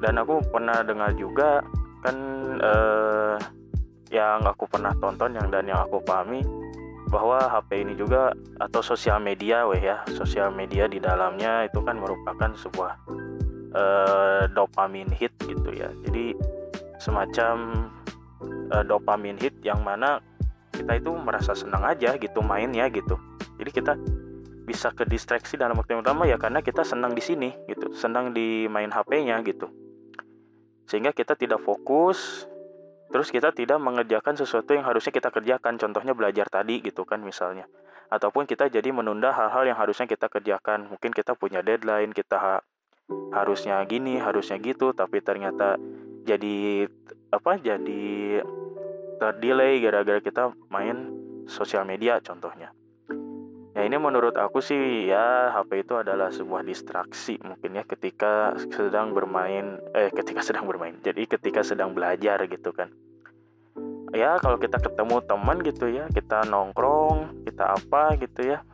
dan 0.03 0.13
aku 0.19 0.43
pernah 0.51 0.83
dengar 0.83 1.15
juga 1.15 1.63
kan 2.03 2.15
eh, 2.59 3.35
yang 4.11 4.43
aku 4.43 4.67
pernah 4.67 4.91
tonton 4.99 5.35
yang 5.35 5.47
dan 5.51 5.67
yang 5.67 5.83
aku 5.83 5.99
pahami 6.03 6.43
bahwa 7.07 7.39
HP 7.39 7.87
ini 7.87 7.93
juga 7.95 8.35
atau 8.59 8.83
sosial 8.83 9.23
media 9.23 9.63
weh 9.67 9.79
ya 9.79 10.03
sosial 10.11 10.51
media 10.51 10.85
di 10.91 10.99
dalamnya 10.99 11.65
itu 11.67 11.79
kan 11.79 11.95
merupakan 11.95 12.51
sebuah 12.55 12.93
uh, 13.73 14.43
dopamin 14.51 15.07
hit 15.15 15.31
gitu 15.43 15.71
ya. 15.71 15.87
Jadi 16.07 16.35
semacam 16.99 17.87
uh, 18.75 18.83
dopamin 18.83 19.39
hit 19.39 19.55
yang 19.63 19.81
mana 19.81 20.19
kita 20.75 20.99
itu 20.99 21.11
merasa 21.17 21.57
senang 21.57 21.81
aja 21.87 22.15
gitu 22.19 22.43
main 22.43 22.69
ya 22.75 22.91
gitu. 22.91 23.17
Jadi 23.57 23.71
kita 23.73 23.93
bisa 24.67 24.91
ke 24.91 25.07
distraksi 25.07 25.55
dalam 25.55 25.79
waktu 25.79 25.95
yang 25.95 26.03
pertama 26.03 26.27
ya 26.27 26.35
karena 26.35 26.59
kita 26.59 26.83
senang 26.83 27.15
di 27.15 27.23
sini 27.23 27.55
gitu 27.71 27.95
senang 27.95 28.35
di 28.35 28.67
main 28.67 28.91
HP-nya 28.91 29.39
gitu. 29.47 29.71
Sehingga 30.87 31.15
kita 31.15 31.39
tidak 31.39 31.63
fokus 31.63 32.47
terus 33.07 33.31
kita 33.31 33.55
tidak 33.55 33.79
mengerjakan 33.79 34.35
sesuatu 34.35 34.75
yang 34.75 34.83
harusnya 34.83 35.15
kita 35.15 35.31
kerjakan 35.31 35.79
contohnya 35.79 36.13
belajar 36.13 36.47
tadi 36.51 36.83
gitu 36.83 37.07
kan 37.07 37.23
misalnya. 37.23 37.65
Ataupun 38.07 38.47
kita 38.47 38.71
jadi 38.71 38.87
menunda 38.95 39.35
hal-hal 39.35 39.67
yang 39.67 39.75
harusnya 39.75 40.07
kita 40.07 40.31
kerjakan. 40.31 40.87
Mungkin 40.87 41.11
kita 41.11 41.35
punya 41.35 41.59
deadline 41.59 42.15
kita 42.15 42.39
ha 42.39 42.55
harusnya 43.31 43.79
gini 43.87 44.19
harusnya 44.19 44.59
gitu 44.59 44.91
tapi 44.91 45.23
ternyata 45.23 45.79
jadi 46.27 46.87
apa 47.31 47.59
jadi 47.59 48.43
terdelay 49.19 49.79
gara-gara 49.79 50.19
kita 50.19 50.51
main 50.67 51.11
sosial 51.47 51.87
media 51.87 52.19
contohnya 52.19 52.71
Ya 53.77 53.85
ini 53.85 53.93
menurut 54.01 54.33
aku 54.41 54.57
sih 54.57 55.05
ya 55.05 55.53
HP 55.53 55.85
itu 55.85 55.93
adalah 55.93 56.33
sebuah 56.33 56.65
distraksi 56.65 57.37
mungkin 57.45 57.77
ya 57.77 57.85
ketika 57.85 58.57
sedang 58.73 59.13
bermain 59.13 59.77
eh 59.93 60.09
ketika 60.09 60.41
sedang 60.41 60.65
bermain. 60.65 60.97
Jadi 61.05 61.29
ketika 61.29 61.61
sedang 61.61 61.93
belajar 61.93 62.41
gitu 62.49 62.73
kan. 62.73 62.89
Ya 64.17 64.41
kalau 64.41 64.57
kita 64.57 64.81
ketemu 64.81 65.21
teman 65.29 65.61
gitu 65.61 65.93
ya, 65.93 66.09
kita 66.09 66.49
nongkrong, 66.49 67.45
kita 67.45 67.77
apa 67.77 68.17
gitu 68.17 68.49
ya. 68.49 68.65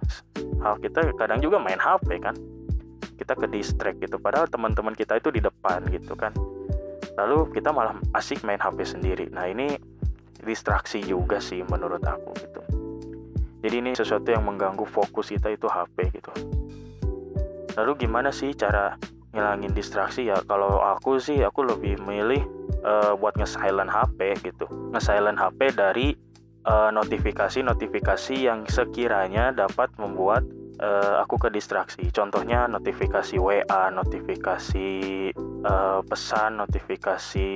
Hal 0.64 0.80
kita 0.80 1.04
kadang 1.20 1.44
juga 1.44 1.60
main 1.60 1.84
HP 1.84 2.24
kan. 2.24 2.40
Kita 3.20 3.36
ke 3.36 3.52
distract 3.52 4.00
gitu 4.00 4.16
padahal 4.24 4.48
teman-teman 4.48 4.96
kita 4.96 5.20
itu 5.20 5.36
di 5.36 5.44
depan 5.44 5.84
gitu 5.92 6.16
kan. 6.16 6.32
Lalu 7.20 7.52
kita 7.52 7.76
malah 7.76 8.00
asik 8.16 8.40
main 8.48 8.64
HP 8.64 8.88
sendiri. 8.88 9.28
Nah, 9.36 9.52
ini 9.52 9.68
distraksi 10.40 11.04
juga 11.04 11.44
sih 11.44 11.60
menurut 11.68 12.00
aku 12.08 12.32
gitu 12.40 12.83
jadi 13.64 13.80
ini 13.80 13.96
sesuatu 13.96 14.28
yang 14.28 14.44
mengganggu 14.44 14.84
fokus 14.84 15.32
kita 15.32 15.48
itu 15.56 15.72
HP 15.72 16.12
gitu. 16.20 16.32
Lalu 17.80 18.06
gimana 18.06 18.30
sih 18.36 18.52
cara 18.52 19.00
ngilangin 19.32 19.72
distraksi? 19.72 20.28
Ya 20.28 20.44
kalau 20.44 20.84
aku 20.84 21.16
sih 21.18 21.40
aku 21.42 21.64
lebih 21.64 21.96
milih 22.04 22.44
uh, 22.84 23.16
buat 23.16 23.40
nge-silent 23.40 23.88
HP 23.88 24.36
gitu. 24.44 24.68
Nge-silent 24.92 25.40
HP 25.40 25.80
dari 25.80 26.12
notifikasi-notifikasi 26.64 28.36
uh, 28.40 28.44
yang 28.52 28.60
sekiranya 28.72 29.52
dapat 29.52 29.92
membuat 30.00 30.48
uh, 30.80 31.20
aku 31.20 31.36
ke 31.36 31.50
distraksi. 31.52 32.08
Contohnya 32.12 32.72
notifikasi 32.72 33.36
WA, 33.36 33.84
notifikasi 33.92 34.90
uh, 35.68 36.00
pesan, 36.08 36.64
notifikasi 36.64 37.50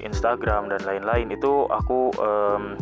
Instagram 0.00 0.72
dan 0.72 0.80
lain-lain. 0.88 1.28
Itu 1.36 1.68
aku 1.68 2.16
um, 2.16 2.80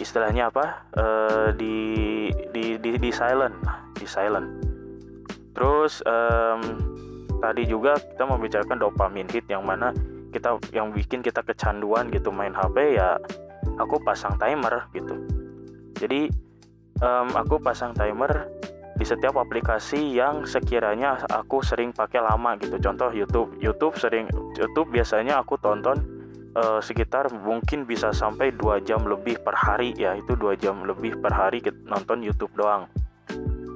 istilahnya 0.00 0.48
apa 0.48 0.88
uh, 0.96 1.48
di, 1.54 2.28
di 2.50 2.80
di 2.80 2.96
di 2.96 3.10
silent 3.12 3.54
di 3.94 4.06
silent. 4.08 4.48
Terus 5.52 6.00
um, 6.08 6.60
tadi 7.40 7.68
juga 7.68 8.00
kita 8.00 8.24
membicarakan 8.24 8.78
dopamin 8.80 9.28
hit 9.28 9.44
yang 9.52 9.62
mana 9.62 9.92
kita 10.30 10.56
yang 10.72 10.94
bikin 10.94 11.20
kita 11.20 11.42
kecanduan 11.44 12.08
gitu 12.08 12.30
main 12.30 12.54
HP 12.54 12.96
ya 12.96 13.20
aku 13.76 14.00
pasang 14.00 14.40
timer 14.40 14.88
gitu. 14.96 15.14
Jadi 16.00 16.32
um, 17.04 17.28
aku 17.36 17.60
pasang 17.60 17.92
timer 17.92 18.48
di 19.00 19.04
setiap 19.08 19.40
aplikasi 19.40 20.16
yang 20.16 20.44
sekiranya 20.44 21.24
aku 21.28 21.64
sering 21.64 21.92
pakai 21.92 22.20
lama 22.20 22.56
gitu. 22.60 22.76
Contoh 22.80 23.08
YouTube. 23.12 23.56
YouTube 23.60 23.96
sering 23.96 24.28
YouTube 24.56 24.92
biasanya 24.92 25.40
aku 25.40 25.56
tonton 25.56 26.19
uh, 26.56 26.80
sekitar 26.82 27.30
mungkin 27.30 27.86
bisa 27.86 28.14
sampai 28.14 28.54
dua 28.54 28.82
jam 28.82 29.04
lebih 29.06 29.38
per 29.42 29.54
hari 29.54 29.94
ya. 29.98 30.16
Itu 30.16 30.34
dua 30.34 30.54
jam 30.54 30.82
lebih 30.86 31.18
per 31.20 31.34
hari 31.34 31.62
nonton 31.86 32.24
YouTube 32.24 32.54
doang. 32.54 32.86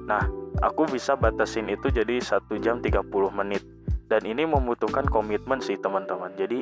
Nah 0.07 0.25
aku 0.63 0.87
bisa 0.89 1.15
batasin 1.15 1.67
itu 1.67 1.91
jadi 1.91 2.19
satu 2.21 2.59
jam 2.59 2.79
30 2.79 3.05
menit. 3.31 3.63
Dan 4.05 4.21
ini 4.23 4.45
membutuhkan 4.45 5.09
komitmen 5.09 5.59
sih 5.59 5.81
teman-teman. 5.81 6.29
Jadi 6.37 6.61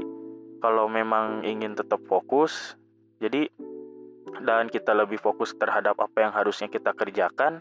kalau 0.63 0.87
memang 0.87 1.43
ingin 1.43 1.75
tetap 1.75 1.99
fokus 2.07 2.79
jadi 3.19 3.51
dan 4.47 4.71
kita 4.71 4.95
lebih 4.95 5.19
fokus 5.19 5.51
terhadap 5.55 5.99
apa 5.99 6.23
yang 6.23 6.31
harusnya 6.31 6.71
kita 6.71 6.95
kerjakan 6.95 7.59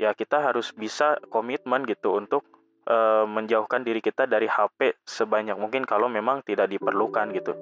ya 0.00 0.16
kita 0.16 0.40
harus 0.40 0.72
bisa 0.72 1.20
komitmen 1.28 1.84
gitu 1.84 2.16
untuk 2.16 2.44
uh, 2.86 3.24
menjauhkan 3.26 3.82
diri 3.82 4.00
kita 4.00 4.24
dari 4.24 4.46
HP 4.46 5.02
sebanyak 5.04 5.58
mungkin 5.58 5.82
kalau 5.84 6.06
memang 6.06 6.42
tidak 6.46 6.70
diperlukan 6.70 7.34
gitu. 7.34 7.52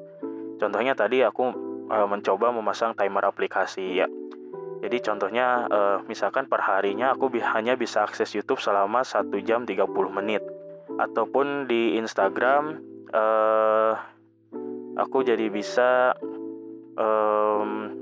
Contohnya 0.60 0.94
tadi 0.94 1.24
aku 1.24 1.50
uh, 1.90 2.06
mencoba 2.06 2.52
memasang 2.52 2.94
timer 2.94 3.24
aplikasi 3.26 4.04
ya. 4.04 4.06
Jadi 4.84 5.00
contohnya 5.00 5.64
uh, 5.64 5.98
misalkan 6.04 6.44
per 6.44 6.60
harinya 6.60 7.16
aku 7.16 7.32
bi 7.32 7.40
hanya 7.40 7.72
bisa 7.72 8.04
akses 8.04 8.36
YouTube 8.36 8.60
selama 8.60 9.00
1 9.00 9.32
jam 9.40 9.64
30 9.64 9.88
menit. 10.12 10.44
Ataupun 11.00 11.64
di 11.64 11.96
Instagram 11.96 12.84
uh, 13.10 13.96
aku 15.00 15.24
jadi 15.24 15.48
bisa 15.48 16.12
um, 17.00 17.96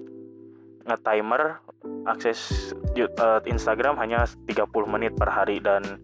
nge-timer 0.83 1.63
akses 2.11 2.75
uh, 2.99 3.39
Instagram 3.47 3.95
hanya 4.03 4.27
30 4.51 4.67
menit 4.91 5.15
per 5.15 5.31
hari 5.31 5.63
dan 5.63 6.03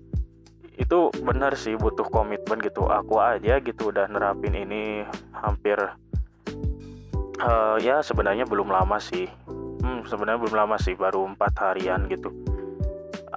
itu 0.79 1.11
benar 1.21 1.59
sih 1.59 1.75
butuh 1.75 2.07
komitmen 2.07 2.63
gitu. 2.63 2.87
Aku 2.87 3.19
aja 3.19 3.59
gitu 3.59 3.91
udah 3.91 4.07
nerapin 4.07 4.55
ini 4.55 5.03
hampir 5.35 5.77
uh, 7.43 7.77
ya 7.83 8.01
sebenarnya 8.01 8.47
belum 8.47 8.71
lama 8.71 9.03
sih. 9.03 9.27
Hmm, 9.83 10.07
sebenarnya 10.07 10.41
belum 10.47 10.57
lama 10.57 10.77
sih 10.79 10.95
baru 10.95 11.27
empat 11.35 11.53
harian 11.59 12.07
gitu. 12.07 12.31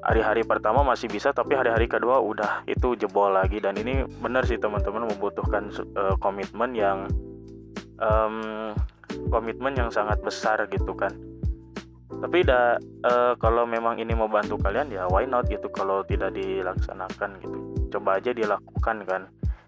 Hari-hari 0.02 0.42
pertama 0.42 0.82
masih 0.82 1.10
bisa 1.10 1.30
tapi 1.30 1.54
hari-hari 1.54 1.86
kedua 1.86 2.22
udah 2.22 2.66
itu 2.70 2.94
jebol 2.98 3.34
lagi. 3.34 3.58
Dan 3.58 3.78
ini 3.82 4.06
benar 4.22 4.46
sih 4.46 4.62
teman-teman 4.62 5.10
membutuhkan 5.10 5.74
uh, 5.98 6.16
komitmen 6.22 6.78
yang 6.78 7.10
um, 7.98 8.74
komitmen 9.34 9.74
yang 9.74 9.90
sangat 9.90 10.22
besar 10.22 10.66
gitu 10.70 10.94
kan 10.94 11.31
tapi 12.22 12.46
da, 12.46 12.78
uh, 13.02 13.34
kalau 13.42 13.66
memang 13.66 13.98
ini 13.98 14.14
mau 14.14 14.30
bantu 14.30 14.54
kalian 14.62 14.94
ya 14.94 15.10
why 15.10 15.26
not 15.26 15.50
gitu 15.50 15.66
kalau 15.74 16.06
tidak 16.06 16.38
dilaksanakan 16.38 17.34
gitu. 17.42 17.58
Coba 17.90 18.22
aja 18.22 18.30
dilakukan 18.30 18.98
kan. 19.10 19.22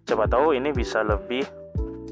Coba 0.06 0.30
tahu 0.30 0.54
ini 0.54 0.70
bisa 0.70 1.02
lebih 1.02 1.42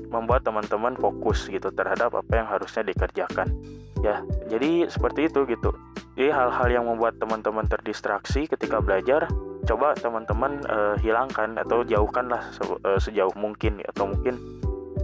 membuat 0.10 0.42
teman-teman 0.42 0.98
fokus 0.98 1.46
gitu 1.46 1.70
terhadap 1.70 2.18
apa 2.18 2.34
yang 2.34 2.50
harusnya 2.50 2.82
dikerjakan. 2.82 3.54
Ya 4.02 4.26
jadi 4.50 4.90
seperti 4.90 5.30
itu 5.30 5.46
gitu. 5.46 5.78
Jadi 6.18 6.34
hal-hal 6.34 6.68
yang 6.74 6.86
membuat 6.90 7.22
teman-teman 7.22 7.70
terdistraksi 7.70 8.50
ketika 8.50 8.82
belajar 8.82 9.30
coba 9.70 9.94
teman-teman 9.94 10.66
uh, 10.74 10.98
hilangkan 10.98 11.54
atau 11.62 11.86
jauhkanlah 11.86 12.50
se 12.50 12.66
uh, 12.66 12.98
sejauh 12.98 13.32
mungkin 13.38 13.78
atau 13.94 14.10
mungkin 14.10 14.42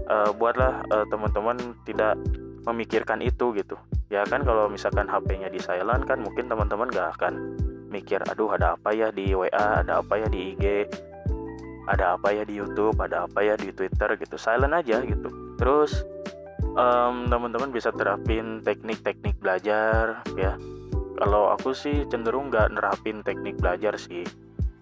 uh, 0.09 0.33
buatlah 0.33 0.81
teman-teman 1.13 1.77
tidak 1.85 2.17
memikirkan 2.67 3.23
itu 3.23 3.55
gitu. 3.55 3.79
Ya 4.11 4.27
kan 4.27 4.43
kalau 4.43 4.67
misalkan 4.67 5.07
HP-nya 5.07 5.47
di 5.47 5.59
silent 5.63 6.03
kan 6.03 6.19
mungkin 6.19 6.51
teman-teman 6.51 6.91
gak 6.91 7.15
akan 7.19 7.55
mikir 7.87 8.19
aduh 8.27 8.51
ada 8.51 8.75
apa 8.75 8.91
ya 8.91 9.07
di 9.15 9.31
WA 9.31 9.79
ada 9.83 10.03
apa 10.03 10.19
ya 10.19 10.27
di 10.27 10.51
IG 10.51 10.63
ada 11.87 12.19
apa 12.19 12.35
ya 12.35 12.43
di 12.43 12.59
YouTube 12.59 12.99
ada 12.99 13.23
apa 13.23 13.39
ya 13.39 13.55
di 13.55 13.71
Twitter 13.71 14.19
gitu. 14.19 14.35
Silent 14.35 14.75
aja 14.75 14.99
gitu. 15.07 15.31
Terus 15.55 16.03
um, 16.75 17.31
teman-teman 17.31 17.71
bisa 17.71 17.95
terapin 17.95 18.59
teknik-teknik 18.61 19.39
belajar 19.39 20.19
ya. 20.35 20.59
Kalau 21.17 21.49
aku 21.49 21.73
sih 21.73 22.05
cenderung 22.11 22.51
nggak 22.51 22.75
nerapin 22.75 23.23
teknik 23.23 23.57
belajar 23.57 23.95
sih. 23.95 24.27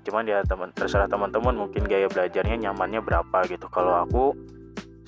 Cuman 0.05 0.25
ya 0.25 0.41
teman 0.45 0.73
terserah 0.73 1.05
teman-teman 1.05 1.53
mungkin 1.53 1.85
gaya 1.85 2.09
belajarnya 2.09 2.57
nyamannya 2.69 3.01
berapa 3.05 3.45
gitu. 3.47 3.69
Kalau 3.69 4.01
aku 4.01 4.33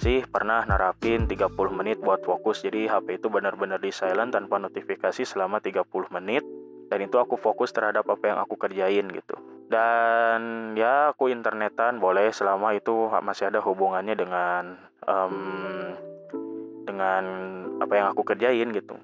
sih 0.07 0.23
pernah 0.23 0.63
nerapin 0.63 1.27
30 1.27 1.51
menit 1.75 1.99
buat 1.99 2.23
fokus. 2.23 2.63
Jadi 2.63 2.87
HP 2.87 3.19
itu 3.19 3.27
benar-benar 3.27 3.83
di 3.83 3.91
silent 3.91 4.31
tanpa 4.31 4.55
notifikasi 4.55 5.27
selama 5.27 5.59
30 5.59 5.83
menit. 6.15 6.47
Dan 6.87 7.03
itu 7.03 7.19
aku 7.19 7.35
fokus 7.35 7.75
terhadap 7.75 8.07
apa 8.07 8.31
yang 8.31 8.39
aku 8.39 8.55
kerjain 8.55 9.03
gitu. 9.11 9.35
Dan 9.67 10.71
ya 10.79 11.11
aku 11.11 11.27
internetan 11.27 11.99
boleh 11.99 12.31
selama 12.31 12.71
itu 12.71 13.11
masih 13.19 13.51
ada 13.51 13.59
hubungannya 13.59 14.15
dengan 14.15 14.79
um, 15.03 15.91
dengan 16.87 17.23
apa 17.83 17.93
yang 17.99 18.07
aku 18.15 18.23
kerjain 18.23 18.71
gitu. 18.71 18.95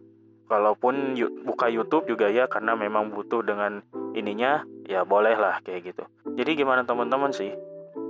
Kalaupun 0.47 1.19
buka 1.43 1.67
YouTube 1.67 2.07
juga 2.07 2.31
ya 2.31 2.47
karena 2.47 2.79
memang 2.79 3.11
butuh 3.11 3.43
dengan 3.43 3.83
ininya 4.15 4.63
ya 4.87 5.03
boleh 5.03 5.35
lah 5.35 5.59
kayak 5.67 5.91
gitu. 5.91 6.07
Jadi 6.39 6.63
gimana 6.63 6.87
teman-teman 6.87 7.35
sih 7.35 7.51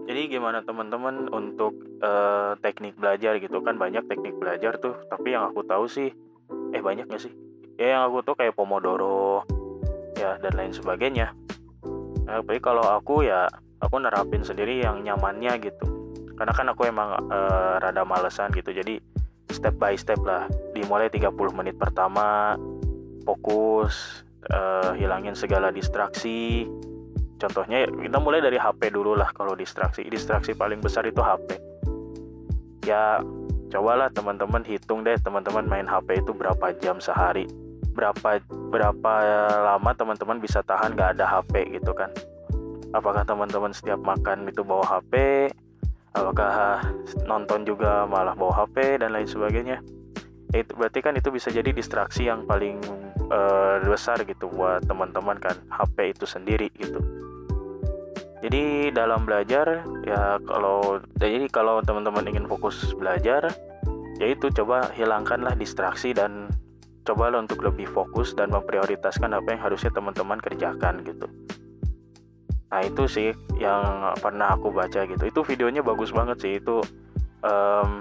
jadi 0.04 0.28
gimana 0.28 0.60
teman-teman 0.68 1.32
untuk 1.32 1.80
uh, 2.04 2.60
teknik 2.60 3.00
belajar 3.00 3.40
gitu? 3.40 3.64
Kan 3.64 3.80
banyak 3.80 4.04
teknik 4.12 4.36
belajar 4.36 4.76
tuh 4.76 5.00
tapi 5.08 5.32
yang 5.32 5.48
aku 5.48 5.64
tahu 5.64 5.88
sih 5.88 6.12
eh 6.76 6.82
banyak 6.84 7.08
gak 7.08 7.24
sih? 7.24 7.34
Ya 7.80 7.98
yang 7.98 8.12
aku 8.12 8.20
tuh 8.22 8.36
kayak 8.36 8.54
pomodoro 8.54 9.48
ya 10.20 10.36
dan 10.44 10.54
lain 10.60 10.76
sebagainya. 10.76 11.32
Nah, 12.28 12.40
tapi 12.44 12.60
kalau 12.60 12.84
aku 12.84 13.24
ya 13.24 13.48
aku 13.80 13.96
nerapin 14.00 14.44
sendiri 14.44 14.84
yang 14.84 15.00
nyamannya 15.04 15.72
gitu. 15.72 15.86
Karena 16.36 16.52
kan 16.52 16.68
aku 16.68 16.84
emang 16.88 17.32
uh, 17.32 17.80
rada 17.80 18.04
malesan 18.04 18.52
gitu. 18.52 18.76
Jadi 18.76 19.00
step 19.52 19.80
by 19.80 19.96
step 19.96 20.20
lah. 20.24 20.52
Dimulai 20.76 21.08
30 21.08 21.32
menit 21.56 21.80
pertama 21.80 22.60
fokus 23.24 24.24
uh, 24.52 24.92
hilangin 25.00 25.36
segala 25.36 25.72
distraksi 25.72 26.68
contohnya 27.42 27.90
kita 27.90 28.18
mulai 28.22 28.40
dari 28.40 28.58
HP 28.58 28.94
dulu 28.94 29.18
lah. 29.18 29.30
Kalau 29.34 29.58
distraksi 29.58 30.06
distraksi 30.08 30.54
paling 30.54 30.80
besar 30.80 31.08
itu 31.08 31.20
HP 31.20 31.74
ya 32.84 33.24
cobalah 33.72 34.12
teman-teman 34.12 34.62
hitung 34.68 35.02
deh 35.02 35.16
teman-teman 35.18 35.66
main 35.66 35.88
HP 35.88 36.22
itu 36.22 36.32
berapa 36.36 36.76
jam 36.78 37.00
sehari. 37.00 37.48
Berapa 37.94 38.42
berapa 38.70 39.14
lama 39.74 39.92
teman-teman 39.94 40.38
bisa 40.42 40.62
tahan 40.66 40.98
gak 40.98 41.18
ada 41.18 41.26
HP 41.26 41.78
gitu 41.80 41.94
kan? 41.96 42.10
Apakah 42.94 43.26
teman-teman 43.26 43.74
setiap 43.74 43.98
makan 44.06 44.46
itu 44.46 44.62
bawa 44.62 44.86
HP 44.86 45.50
apakah 46.14 46.86
nonton 47.26 47.66
juga 47.66 48.06
malah 48.06 48.38
bawa 48.38 48.66
HP 48.66 49.02
dan 49.02 49.14
lain 49.18 49.26
sebagainya? 49.26 49.82
Itu 50.54 50.78
berarti 50.78 51.02
kan 51.02 51.18
itu 51.18 51.34
bisa 51.34 51.50
jadi 51.50 51.74
distraksi 51.74 52.30
yang 52.30 52.46
paling 52.46 52.78
uh, 53.34 53.82
besar 53.82 54.22
gitu 54.22 54.50
buat 54.54 54.86
teman-teman 54.86 55.42
kan 55.42 55.58
HP 55.74 56.14
itu 56.14 56.26
sendiri 56.30 56.70
gitu 56.78 57.02
jadi 58.44 58.92
dalam 58.92 59.24
belajar 59.24 59.88
ya 60.04 60.36
kalau 60.44 61.00
jadi 61.16 61.48
kalau 61.48 61.80
teman-teman 61.80 62.28
ingin 62.28 62.44
fokus 62.44 62.92
belajar 62.92 63.48
yaitu 64.20 64.52
coba 64.52 64.92
hilangkanlah 64.92 65.56
distraksi 65.56 66.12
dan 66.12 66.52
cobalah 67.08 67.40
untuk 67.40 67.64
lebih 67.64 67.88
fokus 67.88 68.36
dan 68.36 68.52
memprioritaskan 68.52 69.32
apa 69.32 69.48
yang 69.56 69.62
harusnya 69.64 69.92
teman-teman 69.96 70.44
kerjakan 70.44 71.08
gitu. 71.08 71.28
Nah 72.68 72.82
itu 72.84 73.04
sih 73.08 73.30
yang 73.60 74.12
pernah 74.20 74.60
aku 74.60 74.76
baca 74.76 75.08
gitu. 75.08 75.24
Itu 75.24 75.44
videonya 75.48 75.80
bagus 75.80 76.12
banget 76.12 76.44
sih. 76.44 76.54
Itu 76.60 76.84
um, 77.44 77.92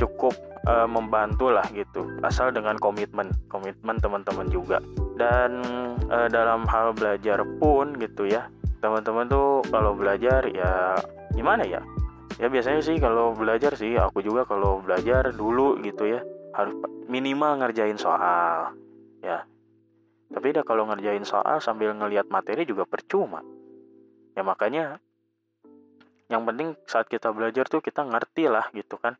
cukup 0.00 0.36
uh, 0.68 0.88
membantu 0.88 1.52
lah 1.52 1.64
gitu. 1.72 2.08
Asal 2.24 2.52
dengan 2.52 2.80
komitmen 2.80 3.32
komitmen 3.52 4.00
teman-teman 4.00 4.48
juga. 4.48 4.80
Dan 5.16 5.60
uh, 6.08 6.28
dalam 6.32 6.64
hal 6.68 6.96
belajar 6.96 7.44
pun 7.60 7.94
gitu 8.00 8.28
ya 8.28 8.48
teman-teman 8.84 9.24
tuh 9.24 9.64
kalau 9.72 9.96
belajar 9.96 10.44
ya 10.52 10.92
gimana 11.32 11.64
ya? 11.64 11.80
Ya 12.36 12.52
biasanya 12.52 12.84
sih 12.84 13.00
kalau 13.00 13.32
belajar 13.32 13.72
sih 13.80 13.96
aku 13.96 14.20
juga 14.20 14.44
kalau 14.44 14.84
belajar 14.84 15.32
dulu 15.32 15.80
gitu 15.80 16.04
ya 16.04 16.20
harus 16.52 16.76
minimal 17.08 17.64
ngerjain 17.64 17.96
soal 17.96 18.76
ya. 19.24 19.48
Tapi 20.28 20.52
dah 20.52 20.64
kalau 20.68 20.84
ngerjain 20.84 21.24
soal 21.24 21.64
sambil 21.64 21.96
ngelihat 21.96 22.28
materi 22.28 22.68
juga 22.68 22.84
percuma. 22.84 23.40
Ya 24.36 24.44
makanya 24.44 25.00
yang 26.28 26.44
penting 26.44 26.76
saat 26.84 27.08
kita 27.08 27.32
belajar 27.32 27.64
tuh 27.64 27.80
kita 27.80 28.04
ngerti 28.04 28.52
lah 28.52 28.68
gitu 28.76 29.00
kan. 29.00 29.16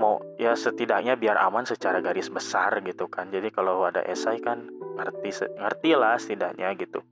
Mau 0.00 0.22
ya 0.40 0.56
setidaknya 0.56 1.20
biar 1.20 1.36
aman 1.44 1.68
secara 1.68 2.00
garis 2.00 2.32
besar 2.32 2.80
gitu 2.80 3.04
kan. 3.10 3.28
Jadi 3.28 3.52
kalau 3.52 3.84
ada 3.84 4.00
esai 4.06 4.40
kan 4.40 4.64
ngerti 4.96 5.44
ngerti 5.60 5.90
lah 5.92 6.16
setidaknya 6.16 6.72
gitu 6.80 7.04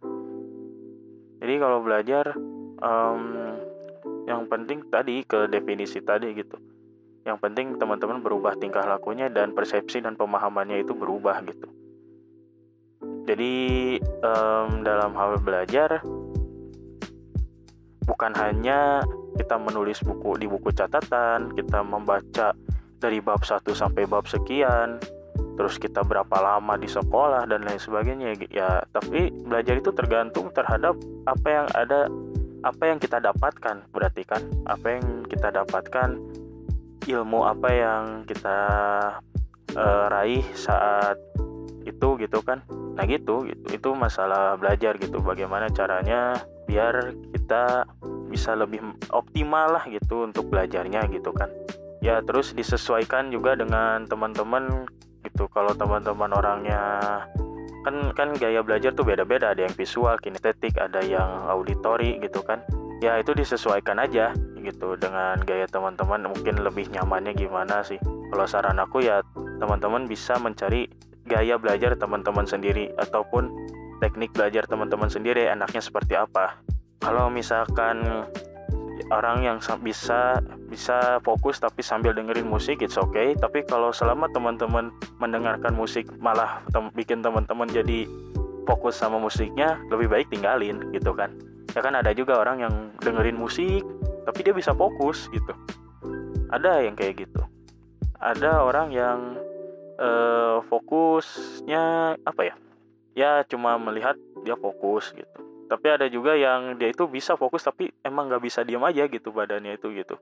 jadi 1.46 1.62
kalau 1.62 1.78
belajar 1.78 2.34
um, 2.82 3.22
yang 4.26 4.50
penting 4.50 4.82
tadi 4.90 5.22
ke 5.22 5.46
definisi 5.46 6.02
tadi 6.02 6.34
gitu. 6.34 6.58
Yang 7.22 7.38
penting 7.38 7.78
teman-teman 7.78 8.18
berubah 8.18 8.58
tingkah 8.58 8.82
lakunya 8.82 9.30
dan 9.30 9.54
persepsi 9.54 10.02
dan 10.02 10.18
pemahamannya 10.18 10.82
itu 10.82 10.90
berubah 10.90 11.38
gitu. 11.46 11.70
Jadi 13.30 13.54
um, 14.26 14.82
dalam 14.82 15.14
hal 15.14 15.38
belajar 15.38 16.02
bukan 18.10 18.34
hanya 18.42 19.06
kita 19.38 19.54
menulis 19.54 20.02
buku 20.02 20.42
di 20.42 20.50
buku 20.50 20.74
catatan 20.74 21.54
kita 21.54 21.78
membaca 21.86 22.58
dari 22.98 23.22
bab 23.22 23.46
1 23.46 23.62
sampai 23.70 24.02
bab 24.10 24.26
sekian 24.26 24.98
terus 25.56 25.80
kita 25.80 26.04
berapa 26.04 26.36
lama 26.36 26.76
di 26.76 26.86
sekolah 26.86 27.48
dan 27.48 27.64
lain 27.64 27.80
sebagainya 27.80 28.36
ya 28.52 28.84
tapi 28.92 29.32
belajar 29.32 29.80
itu 29.80 29.90
tergantung 29.90 30.52
terhadap 30.52 30.94
apa 31.24 31.48
yang 31.48 31.66
ada 31.72 32.12
apa 32.64 32.82
yang 32.84 32.98
kita 33.00 33.18
dapatkan 33.20 33.84
berarti 33.90 34.22
kan 34.28 34.42
apa 34.68 35.00
yang 35.00 35.24
kita 35.28 35.48
dapatkan 35.50 36.20
ilmu 37.06 37.46
apa 37.46 37.68
yang 37.70 38.04
kita 38.26 38.58
uh, 39.78 40.04
raih 40.10 40.42
saat 40.52 41.16
itu 41.86 42.18
gitu 42.18 42.42
kan. 42.42 42.66
Nah 42.98 43.06
gitu 43.06 43.46
gitu 43.46 43.64
itu 43.70 43.88
masalah 43.94 44.58
belajar 44.58 44.98
gitu 44.98 45.22
bagaimana 45.22 45.70
caranya 45.70 46.42
biar 46.66 47.14
kita 47.30 47.86
bisa 48.26 48.58
lebih 48.58 48.82
optimal 49.14 49.78
lah 49.78 49.84
gitu 49.86 50.26
untuk 50.26 50.50
belajarnya 50.50 51.06
gitu 51.14 51.30
kan. 51.30 51.48
Ya 52.02 52.18
terus 52.26 52.52
disesuaikan 52.52 53.30
juga 53.30 53.54
dengan 53.54 54.04
teman-teman 54.10 54.90
gitu. 55.26 55.50
Kalau 55.50 55.74
teman-teman 55.74 56.30
orangnya 56.32 56.80
kan 57.82 58.10
kan 58.14 58.34
gaya 58.38 58.62
belajar 58.62 58.94
tuh 58.94 59.06
beda-beda. 59.06 59.52
Ada 59.52 59.66
yang 59.66 59.74
visual 59.74 60.14
kinestetik 60.22 60.78
ada 60.78 61.02
yang 61.02 61.50
auditori 61.50 62.18
gitu 62.22 62.42
kan. 62.46 62.62
Ya 63.02 63.18
itu 63.20 63.36
disesuaikan 63.36 64.00
aja 64.00 64.32
gitu 64.58 64.94
dengan 64.96 65.38
gaya 65.42 65.66
teman-teman. 65.66 66.30
Mungkin 66.30 66.62
lebih 66.62 66.90
nyamannya 66.94 67.34
gimana 67.34 67.82
sih. 67.82 67.98
Kalau 68.30 68.46
saran 68.46 68.78
aku 68.78 69.04
ya 69.04 69.22
teman-teman 69.62 70.06
bisa 70.06 70.38
mencari 70.38 70.90
gaya 71.26 71.58
belajar 71.58 71.98
teman-teman 71.98 72.46
sendiri 72.46 72.94
ataupun 72.96 73.50
teknik 73.98 74.30
belajar 74.36 74.62
teman-teman 74.68 75.10
sendiri 75.10 75.50
enaknya 75.50 75.82
seperti 75.82 76.14
apa. 76.14 76.60
Kalau 77.02 77.28
misalkan 77.28 78.26
orang 79.10 79.46
yang 79.46 79.58
bisa 79.80 80.42
bisa 80.66 81.22
fokus 81.22 81.62
tapi 81.62 81.82
sambil 81.82 82.10
dengerin 82.10 82.46
musik 82.46 82.82
it's 82.82 82.98
okay. 82.98 83.34
Tapi 83.38 83.62
kalau 83.66 83.94
selama 83.94 84.26
teman-teman 84.30 84.90
mendengarkan 85.22 85.74
musik 85.74 86.10
malah 86.18 86.62
tem 86.74 86.90
bikin 86.94 87.22
teman-teman 87.22 87.70
jadi 87.70 88.06
fokus 88.66 88.98
sama 88.98 89.22
musiknya 89.22 89.78
lebih 89.92 90.10
baik 90.10 90.26
tinggalin 90.30 90.82
gitu 90.90 91.14
kan. 91.14 91.30
Ya 91.74 91.84
kan 91.84 91.94
ada 91.94 92.10
juga 92.16 92.40
orang 92.40 92.62
yang 92.62 92.74
dengerin 93.04 93.38
musik 93.38 93.86
tapi 94.26 94.42
dia 94.42 94.54
bisa 94.54 94.74
fokus 94.74 95.30
gitu. 95.30 95.54
Ada 96.50 96.82
yang 96.82 96.98
kayak 96.98 97.26
gitu. 97.26 97.42
Ada 98.18 98.64
orang 98.64 98.90
yang 98.90 99.38
uh, 100.00 100.64
fokusnya 100.66 102.16
apa 102.26 102.42
ya? 102.42 102.54
Ya 103.16 103.30
cuma 103.48 103.78
melihat 103.80 104.18
dia 104.44 104.58
fokus 104.58 105.14
gitu 105.14 105.55
tapi 105.66 105.86
ada 105.90 106.06
juga 106.06 106.38
yang 106.38 106.78
dia 106.78 106.90
itu 106.94 107.10
bisa 107.10 107.34
fokus 107.34 107.66
tapi 107.66 107.90
emang 108.06 108.30
nggak 108.30 108.42
bisa 108.42 108.62
diam 108.62 108.86
aja 108.86 109.06
gitu 109.10 109.34
badannya 109.34 109.74
itu 109.74 109.90
gitu. 109.94 110.14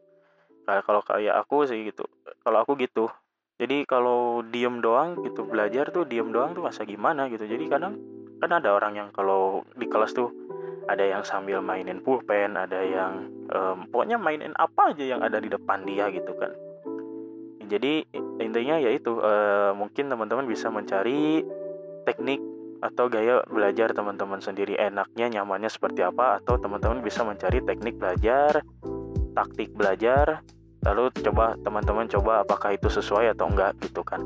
Kayak 0.64 0.84
kalau 0.88 1.02
kayak 1.04 1.34
aku 1.36 1.68
sih 1.68 1.80
gitu 1.84 2.08
kalau 2.40 2.64
aku 2.64 2.76
gitu. 2.80 3.12
Jadi 3.54 3.86
kalau 3.86 4.42
diem 4.42 4.82
doang 4.82 5.22
gitu 5.22 5.46
belajar 5.46 5.94
tuh 5.94 6.02
diem 6.08 6.26
doang 6.32 6.56
tuh 6.56 6.64
masa 6.64 6.82
gimana 6.82 7.30
gitu. 7.30 7.44
Jadi 7.46 7.64
kadang 7.70 8.00
kan 8.42 8.50
ada 8.50 8.74
orang 8.74 8.98
yang 8.98 9.08
kalau 9.14 9.62
di 9.78 9.86
kelas 9.86 10.16
tuh 10.16 10.32
ada 10.84 11.00
yang 11.00 11.24
sambil 11.24 11.64
mainin 11.64 12.04
pulpen 12.04 12.60
ada 12.60 12.84
yang 12.84 13.32
um, 13.48 13.88
pokoknya 13.88 14.20
mainin 14.20 14.52
apa 14.56 14.92
aja 14.92 15.04
yang 15.16 15.20
ada 15.24 15.40
di 15.40 15.48
depan 15.48 15.84
dia 15.88 16.08
gitu 16.12 16.32
kan. 16.36 16.52
Jadi 17.64 18.04
intinya 18.40 18.76
yaitu 18.76 19.16
uh, 19.20 19.72
mungkin 19.72 20.12
teman-teman 20.12 20.44
bisa 20.44 20.68
mencari 20.68 21.40
teknik 22.04 22.43
atau 22.84 23.08
gaya 23.08 23.40
belajar 23.48 23.96
teman-teman 23.96 24.44
sendiri. 24.44 24.76
Enaknya 24.76 25.40
nyamannya 25.40 25.72
seperti 25.72 26.04
apa? 26.04 26.44
Atau 26.44 26.60
teman-teman 26.60 27.00
bisa 27.00 27.24
mencari 27.24 27.64
teknik 27.64 27.96
belajar 27.96 28.60
taktik 29.34 29.74
belajar 29.74 30.40
lalu 30.86 31.10
coba 31.26 31.58
teman-teman 31.66 32.06
coba 32.06 32.46
apakah 32.46 32.76
itu 32.76 32.86
sesuai 32.86 33.34
atau 33.34 33.50
enggak 33.50 33.74
gitu 33.82 34.06
kan. 34.06 34.22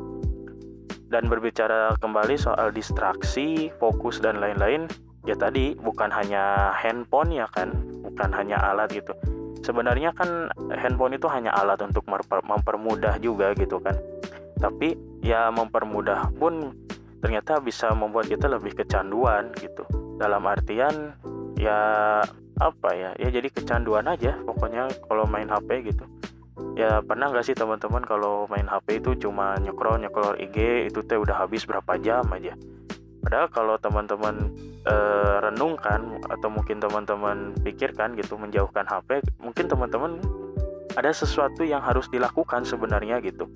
Dan 1.09 1.31
berbicara 1.33 1.97
kembali 2.05 2.37
soal 2.37 2.69
distraksi 2.69 3.73
fokus 3.81 4.21
dan 4.21 4.43
lain-lain 4.43 4.85
ya 5.25 5.33
tadi 5.39 5.73
bukan 5.79 6.13
hanya 6.13 6.75
handphone 6.77 7.33
ya 7.33 7.49
kan 7.49 7.73
bukan 8.05 8.29
hanya 8.37 8.61
alat 8.61 8.93
gitu. 8.93 9.17
Sebenarnya 9.65 10.13
kan 10.13 10.53
handphone 10.77 11.17
itu 11.17 11.31
hanya 11.31 11.55
alat 11.57 11.81
untuk 11.81 12.05
mempermudah 12.45 13.17
juga 13.23 13.57
gitu 13.57 13.81
kan. 13.81 13.97
Tapi 14.59 14.99
ya 15.23 15.49
mempermudah 15.55 16.35
pun 16.37 16.75
ternyata 17.19 17.59
bisa 17.59 17.91
membuat 17.95 18.31
kita 18.31 18.47
lebih 18.47 18.75
kecanduan 18.79 19.51
gitu. 19.59 19.85
Dalam 20.19 20.43
artian 20.47 21.15
ya 21.59 21.81
apa 22.59 22.91
ya 22.91 23.15
ya 23.19 23.29
jadi 23.31 23.51
kecanduan 23.55 24.07
aja 24.11 24.35
pokoknya 24.43 24.91
kalau 25.07 25.27
main 25.27 25.51
HP 25.51 25.95
gitu. 25.95 26.05
Ya 26.75 27.03
pernah 27.03 27.31
nggak 27.31 27.47
sih 27.47 27.55
teman-teman 27.55 28.03
kalau 28.03 28.47
main 28.51 28.67
HP 28.67 29.03
itu 29.03 29.29
cuma 29.29 29.59
nyekrol 29.59 29.99
nyekrol 29.99 30.39
IG 30.39 30.91
itu 30.91 31.03
teh 31.07 31.19
udah 31.19 31.47
habis 31.47 31.67
berapa 31.67 31.99
jam 32.03 32.27
aja. 32.35 32.55
Padahal 33.19 33.51
kalau 33.51 33.75
teman-teman 33.83 34.55
e, 34.87 34.95
renungkan 35.43 36.23
atau 36.31 36.49
mungkin 36.49 36.79
teman-teman 36.79 37.53
pikirkan 37.67 38.15
gitu 38.15 38.39
menjauhkan 38.39 38.87
HP 38.87 39.21
mungkin 39.43 39.67
teman-teman 39.67 40.23
ada 40.95 41.11
sesuatu 41.13 41.63
yang 41.63 41.83
harus 41.83 42.09
dilakukan 42.11 42.65
sebenarnya 42.65 43.21
gitu 43.23 43.51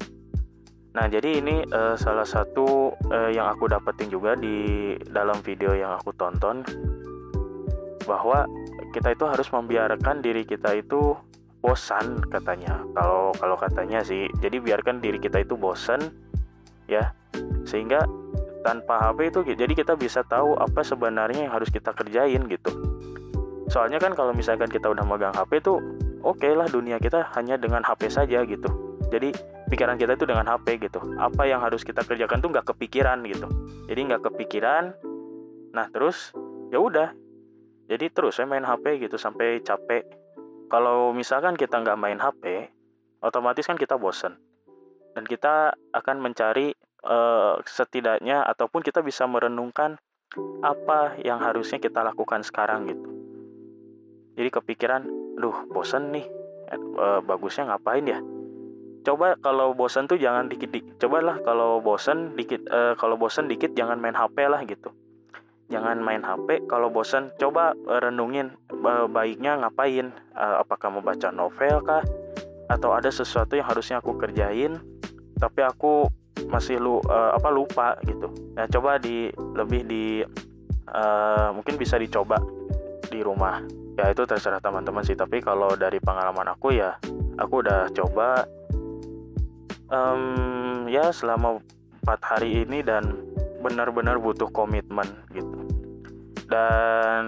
Nah, 0.92 1.08
jadi 1.08 1.40
ini 1.40 1.64
uh, 1.72 1.96
salah 1.96 2.28
satu 2.28 2.92
uh, 3.08 3.30
yang 3.32 3.48
aku 3.48 3.64
dapetin 3.68 4.12
juga 4.12 4.36
di 4.36 4.92
dalam 5.08 5.40
video 5.40 5.72
yang 5.72 5.96
aku 5.96 6.12
tonton 6.16 6.60
bahwa 8.04 8.44
kita 8.92 9.16
itu 9.16 9.24
harus 9.24 9.48
membiarkan 9.48 10.20
diri 10.20 10.44
kita 10.44 10.76
itu 10.76 11.16
bosan 11.64 12.20
katanya. 12.28 12.84
Kalau 12.92 13.32
kalau 13.40 13.56
katanya 13.56 14.04
sih, 14.04 14.28
jadi 14.44 14.60
biarkan 14.60 15.00
diri 15.00 15.16
kita 15.16 15.40
itu 15.40 15.56
bosan 15.56 16.12
ya. 16.90 17.16
Sehingga 17.64 18.04
tanpa 18.62 19.10
HP 19.10 19.18
itu 19.34 19.40
jadi 19.58 19.72
kita 19.74 19.98
bisa 19.98 20.22
tahu 20.22 20.54
apa 20.56 20.86
sebenarnya 20.86 21.50
yang 21.50 21.52
harus 21.52 21.68
kita 21.68 21.90
kerjain 21.92 22.46
gitu 22.46 22.70
soalnya 23.68 23.98
kan 23.98 24.14
kalau 24.14 24.30
misalkan 24.32 24.70
kita 24.70 24.88
udah 24.88 25.02
megang 25.02 25.34
HP 25.34 25.60
tuh 25.60 25.82
oke 26.22 26.38
okay 26.38 26.54
lah 26.54 26.70
dunia 26.70 26.96
kita 27.02 27.26
hanya 27.34 27.58
dengan 27.58 27.82
HP 27.82 28.08
saja 28.08 28.46
gitu 28.46 28.70
jadi 29.10 29.34
pikiran 29.72 29.96
kita 29.96 30.20
itu 30.20 30.28
dengan 30.28 30.44
HP 30.44 30.84
gitu. 30.84 31.00
Apa 31.16 31.48
yang 31.48 31.64
harus 31.64 31.80
kita 31.80 32.04
kerjakan 32.04 32.44
tuh 32.44 32.52
nggak 32.52 32.76
kepikiran 32.76 33.24
gitu. 33.24 33.48
Jadi 33.88 34.00
nggak 34.12 34.28
kepikiran 34.28 34.92
nah 35.72 35.88
terus 35.88 36.36
ya 36.68 36.76
udah. 36.76 37.16
Jadi 37.88 38.12
terus 38.12 38.36
saya 38.36 38.44
main 38.44 38.68
HP 38.68 39.00
gitu 39.00 39.16
sampai 39.16 39.64
capek. 39.64 40.04
Kalau 40.68 41.16
misalkan 41.16 41.56
kita 41.56 41.80
nggak 41.80 41.96
main 41.96 42.20
HP 42.20 42.68
otomatis 43.24 43.64
kan 43.64 43.80
kita 43.80 43.96
bosen. 43.96 44.36
Dan 45.16 45.24
kita 45.24 45.72
akan 45.92 46.20
mencari 46.20 46.76
uh, 47.08 47.56
setidaknya 47.64 48.44
ataupun 48.44 48.84
kita 48.84 49.00
bisa 49.00 49.24
merenungkan 49.24 49.96
apa 50.64 51.20
yang 51.20 51.40
harusnya 51.40 51.80
kita 51.80 52.04
lakukan 52.04 52.44
sekarang 52.44 52.88
gitu. 52.88 53.08
Jadi 54.36 54.48
kepikiran 54.52 55.02
duh 55.40 55.64
bosen 55.72 56.12
nih. 56.12 56.28
Uh, 56.72 57.20
bagusnya 57.20 57.68
ngapain 57.68 58.00
ya 58.08 58.16
coba 59.02 59.34
kalau 59.42 59.74
bosen 59.74 60.06
tuh 60.06 60.18
jangan 60.18 60.46
dikit 60.46 60.70
dikit 60.70 60.96
cobalah 61.02 61.42
kalau 61.42 61.82
bosen 61.82 62.38
dikit 62.38 62.62
uh, 62.70 62.94
kalau 62.96 63.18
bosen 63.18 63.50
dikit 63.50 63.74
jangan 63.74 63.98
main 63.98 64.14
HP 64.14 64.46
lah 64.46 64.62
gitu. 64.64 64.94
Jangan 65.72 66.04
main 66.04 66.20
HP 66.20 66.68
kalau 66.68 66.92
bosen. 66.92 67.32
Coba 67.40 67.72
renungin 67.88 68.52
baiknya 69.08 69.56
ngapain? 69.56 70.12
Uh, 70.36 70.60
apakah 70.60 70.92
mau 70.92 71.00
baca 71.00 71.32
novel 71.32 71.80
kah? 71.80 72.04
Atau 72.68 72.92
ada 72.92 73.08
sesuatu 73.08 73.56
yang 73.56 73.68
harusnya 73.68 73.98
aku 74.00 74.16
kerjain 74.16 74.80
tapi 75.42 75.66
aku 75.66 76.06
masih 76.46 76.78
lu 76.78 77.02
uh, 77.10 77.34
apa 77.34 77.50
lupa 77.50 77.98
gitu. 78.06 78.30
Nah 78.54 78.70
coba 78.70 79.02
di 79.02 79.26
lebih 79.58 79.82
di 79.88 80.04
uh, 80.92 81.50
mungkin 81.50 81.74
bisa 81.74 81.98
dicoba 81.98 82.38
di 83.10 83.18
rumah. 83.24 83.58
Ya 83.98 84.08
itu 84.14 84.24
terserah 84.24 84.62
teman-teman 84.62 85.04
sih 85.04 85.18
tapi 85.18 85.42
kalau 85.42 85.74
dari 85.74 85.98
pengalaman 86.00 86.48
aku 86.54 86.72
ya 86.72 86.96
aku 87.36 87.60
udah 87.60 87.92
coba 87.92 88.46
um, 89.92 90.88
ya 90.88 91.12
selama 91.12 91.60
empat 92.02 92.20
hari 92.24 92.64
ini 92.66 92.82
dan 92.82 93.14
benar-benar 93.62 94.18
butuh 94.18 94.50
komitmen 94.50 95.06
gitu. 95.30 95.62
Dan 96.50 97.24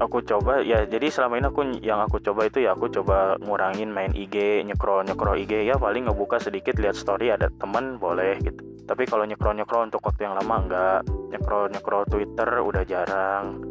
aku 0.00 0.22
coba 0.24 0.62
ya 0.62 0.86
jadi 0.86 1.10
selama 1.10 1.40
ini 1.40 1.46
aku 1.50 1.60
yang 1.82 2.00
aku 2.00 2.22
coba 2.22 2.46
itu 2.46 2.64
ya 2.64 2.76
aku 2.76 2.88
coba 2.88 3.36
ngurangin 3.42 3.90
main 3.92 4.12
IG 4.16 4.64
nyekro 4.64 5.02
nyekro 5.04 5.36
IG 5.36 5.66
ya 5.66 5.76
paling 5.76 6.08
ngebuka 6.08 6.40
sedikit 6.40 6.76
lihat 6.80 6.96
story 6.96 7.34
ada 7.34 7.50
temen 7.58 7.98
boleh 7.98 8.38
gitu. 8.40 8.62
Tapi 8.86 9.02
kalau 9.10 9.26
nyekro 9.26 9.50
nyekro 9.50 9.82
untuk 9.82 10.00
waktu 10.06 10.30
yang 10.30 10.38
lama 10.38 10.56
enggak. 10.62 11.00
Nyekro 11.34 11.66
nyekro 11.66 11.98
Twitter 12.06 12.48
udah 12.62 12.82
jarang. 12.86 13.66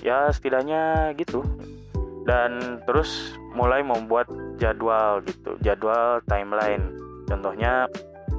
Ya 0.00 0.32
setidaknya 0.32 1.12
gitu. 1.20 1.44
Dan 2.24 2.80
terus 2.88 3.36
mulai 3.52 3.84
membuat 3.84 4.32
jadwal 4.56 5.20
gitu. 5.28 5.60
Jadwal 5.60 6.24
timeline 6.24 6.99
contohnya 7.30 7.86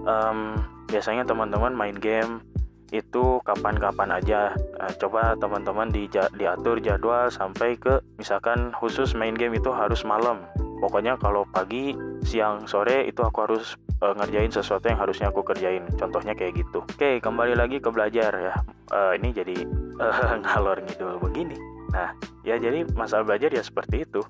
um, 0.04 0.60
biasanya 0.92 1.24
teman-teman 1.24 1.72
main 1.72 1.96
game 1.96 2.44
itu 2.92 3.40
kapan-kapan 3.48 4.20
aja. 4.20 4.52
Nah, 4.78 4.92
coba 5.00 5.34
teman-teman 5.40 5.88
di, 5.90 6.12
diatur 6.12 6.84
jadwal 6.84 7.32
sampai 7.32 7.80
ke 7.80 8.04
misalkan 8.20 8.76
khusus 8.76 9.16
main 9.16 9.34
game 9.34 9.56
itu 9.56 9.72
harus 9.72 10.04
malam. 10.04 10.44
Pokoknya 10.84 11.16
kalau 11.16 11.48
pagi 11.48 11.96
siang 12.28 12.68
sore 12.68 13.08
itu 13.08 13.24
aku 13.24 13.48
harus 13.48 13.80
uh, 14.04 14.12
ngerjain 14.18 14.52
sesuatu 14.52 14.92
yang 14.92 15.00
harusnya 15.00 15.32
aku 15.32 15.40
kerjain. 15.46 15.88
Contohnya 15.96 16.36
kayak 16.36 16.60
gitu. 16.60 16.84
Oke 16.84 17.24
kembali 17.24 17.56
lagi 17.56 17.80
ke 17.80 17.88
belajar 17.88 18.32
ya. 18.36 18.56
Uh, 18.92 19.16
ini 19.16 19.32
jadi 19.32 19.56
uh, 20.04 20.36
ngalor 20.44 20.84
ngidul 20.84 21.22
begini. 21.24 21.56
Nah 21.96 22.12
ya 22.44 22.60
jadi 22.60 22.84
masalah 22.92 23.24
belajar 23.24 23.56
ya 23.56 23.64
seperti 23.64 24.04
itu. 24.04 24.22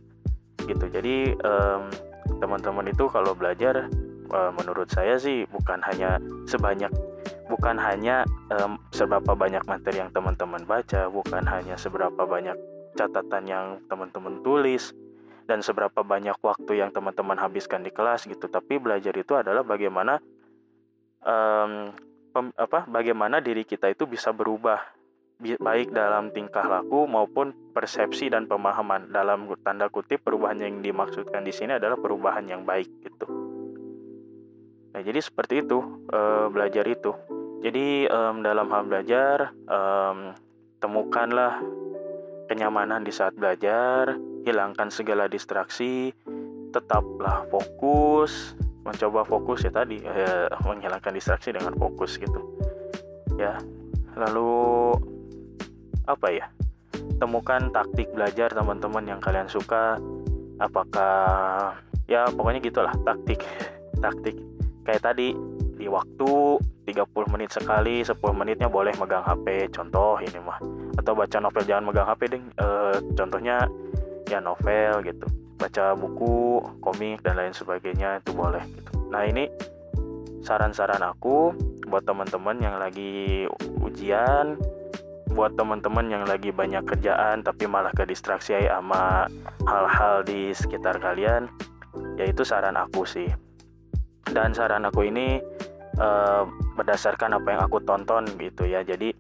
Gitu. 0.70 0.86
Jadi 0.92 1.34
um, 1.42 1.90
teman-teman 2.38 2.94
itu 2.94 3.10
kalau 3.10 3.34
belajar 3.34 3.90
uh, 4.32 4.52
menurut 4.56 4.90
saya 4.90 5.20
sih 5.20 5.46
bukan 5.48 5.84
hanya 5.86 6.18
sebanyak 6.48 6.92
bukan 7.52 7.76
hanya 7.76 8.24
um, 8.48 8.80
seberapa 8.96 9.36
banyak 9.36 9.68
materi 9.68 10.00
yang 10.00 10.12
teman-teman 10.16 10.64
baca, 10.64 11.12
bukan 11.12 11.44
hanya 11.44 11.76
seberapa 11.76 12.24
banyak 12.24 12.56
catatan 12.96 13.44
yang 13.44 13.66
teman-teman 13.92 14.40
tulis 14.40 14.96
dan 15.52 15.60
seberapa 15.60 16.00
banyak 16.00 16.40
waktu 16.40 16.80
yang 16.80 16.96
teman-teman 16.96 17.36
habiskan 17.36 17.84
di 17.84 17.92
kelas 17.92 18.24
gitu. 18.24 18.48
Tapi 18.48 18.80
belajar 18.80 19.12
itu 19.20 19.36
adalah 19.36 19.68
bagaimana 19.68 20.24
um, 21.28 21.92
pem, 22.32 22.56
apa 22.56 22.88
bagaimana 22.88 23.44
diri 23.44 23.68
kita 23.68 23.92
itu 23.92 24.08
bisa 24.08 24.32
berubah 24.32 24.80
baik 25.42 25.90
dalam 25.90 26.30
tingkah 26.30 26.64
laku 26.70 27.10
maupun 27.10 27.74
persepsi 27.74 28.30
dan 28.30 28.46
pemahaman 28.46 29.10
dalam 29.10 29.50
tanda 29.66 29.90
kutip 29.90 30.22
perubahan 30.22 30.62
yang 30.62 30.86
dimaksudkan 30.86 31.42
di 31.42 31.50
sini 31.50 31.82
adalah 31.82 31.98
perubahan 31.98 32.46
yang 32.46 32.62
baik 32.62 32.88
gitu. 33.02 33.51
Nah, 35.02 35.10
jadi 35.10 35.18
seperti 35.18 35.66
itu 35.66 35.82
e, 36.14 36.20
belajar 36.54 36.86
itu. 36.86 37.10
Jadi 37.66 38.06
um, 38.06 38.46
dalam 38.46 38.70
hal 38.70 38.86
belajar, 38.86 39.50
um, 39.66 40.38
temukanlah 40.78 41.58
kenyamanan 42.46 43.02
di 43.02 43.10
saat 43.10 43.34
belajar, 43.34 44.14
hilangkan 44.46 44.94
segala 44.94 45.26
distraksi, 45.26 46.14
tetaplah 46.70 47.50
fokus, 47.50 48.54
mencoba 48.86 49.26
fokus 49.26 49.66
ya 49.66 49.74
tadi, 49.74 50.06
ya, 50.06 50.54
menghilangkan 50.70 51.18
distraksi 51.18 51.50
dengan 51.50 51.74
fokus 51.82 52.22
gitu. 52.22 52.62
Ya, 53.42 53.58
lalu 54.14 54.94
apa 56.06 56.30
ya? 56.30 56.46
Temukan 57.18 57.74
taktik 57.74 58.14
belajar 58.14 58.54
teman-teman 58.54 59.18
yang 59.18 59.18
kalian 59.18 59.50
suka. 59.50 59.98
Apakah 60.62 61.74
ya 62.06 62.30
pokoknya 62.30 62.62
gitulah 62.62 62.94
taktik, 63.02 63.42
taktik 64.06 64.51
kayak 64.86 65.02
tadi 65.02 65.34
di 65.82 65.90
waktu 65.90 66.62
30 66.86 67.34
menit 67.34 67.50
sekali 67.54 68.06
10 68.06 68.18
menitnya 68.34 68.70
boleh 68.70 68.94
megang 68.98 69.26
HP 69.26 69.74
contoh 69.74 70.18
ini 70.22 70.38
mah. 70.42 70.60
Atau 70.98 71.18
baca 71.18 71.38
novel 71.42 71.64
jangan 71.66 71.86
megang 71.90 72.08
HP 72.10 72.22
ding. 72.30 72.46
E, 72.58 72.68
contohnya 73.18 73.66
ya 74.30 74.38
novel 74.42 75.02
gitu. 75.06 75.26
Baca 75.58 75.94
buku 75.94 76.62
komik 76.82 77.22
dan 77.26 77.38
lain 77.38 77.54
sebagainya 77.54 78.22
itu 78.22 78.34
boleh 78.34 78.62
gitu. 78.66 78.92
Nah 79.10 79.26
ini 79.26 79.50
saran-saran 80.42 81.02
aku 81.06 81.54
buat 81.86 82.06
teman-teman 82.06 82.58
yang 82.62 82.82
lagi 82.82 83.46
ujian 83.84 84.58
buat 85.32 85.56
teman-teman 85.56 86.12
yang 86.12 86.24
lagi 86.28 86.52
banyak 86.52 86.84
kerjaan 86.84 87.40
tapi 87.40 87.64
malah 87.64 87.92
ke 87.96 88.04
distraksi 88.04 88.52
sama 88.68 89.32
hal-hal 89.64 90.28
di 90.28 90.52
sekitar 90.52 91.00
kalian 91.00 91.48
yaitu 92.20 92.44
saran 92.44 92.76
aku 92.76 93.08
sih 93.08 93.32
dan 94.30 94.54
saran 94.54 94.86
aku 94.86 95.10
ini 95.10 95.42
uh, 95.98 96.46
berdasarkan 96.78 97.42
apa 97.42 97.48
yang 97.58 97.62
aku 97.66 97.82
tonton 97.82 98.30
gitu 98.38 98.70
ya. 98.70 98.86
Jadi 98.86 99.12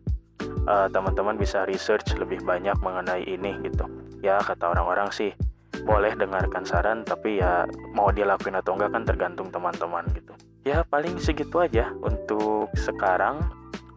uh, 0.70 0.88
teman-teman 0.94 1.36
bisa 1.36 1.66
research 1.66 2.14
lebih 2.18 2.42
banyak 2.46 2.78
mengenai 2.80 3.26
ini 3.26 3.58
gitu. 3.66 3.90
Ya 4.22 4.38
kata 4.40 4.78
orang-orang 4.78 5.10
sih 5.10 5.34
boleh 5.82 6.14
dengarkan 6.14 6.62
saran 6.62 7.02
tapi 7.02 7.42
ya 7.42 7.66
mau 7.98 8.14
dilakuin 8.14 8.54
atau 8.54 8.78
enggak 8.78 8.94
kan 8.94 9.04
tergantung 9.04 9.50
teman-teman 9.50 10.06
gitu. 10.14 10.34
Ya 10.62 10.86
paling 10.86 11.18
segitu 11.18 11.58
aja 11.58 11.90
untuk 12.06 12.70
sekarang 12.78 13.42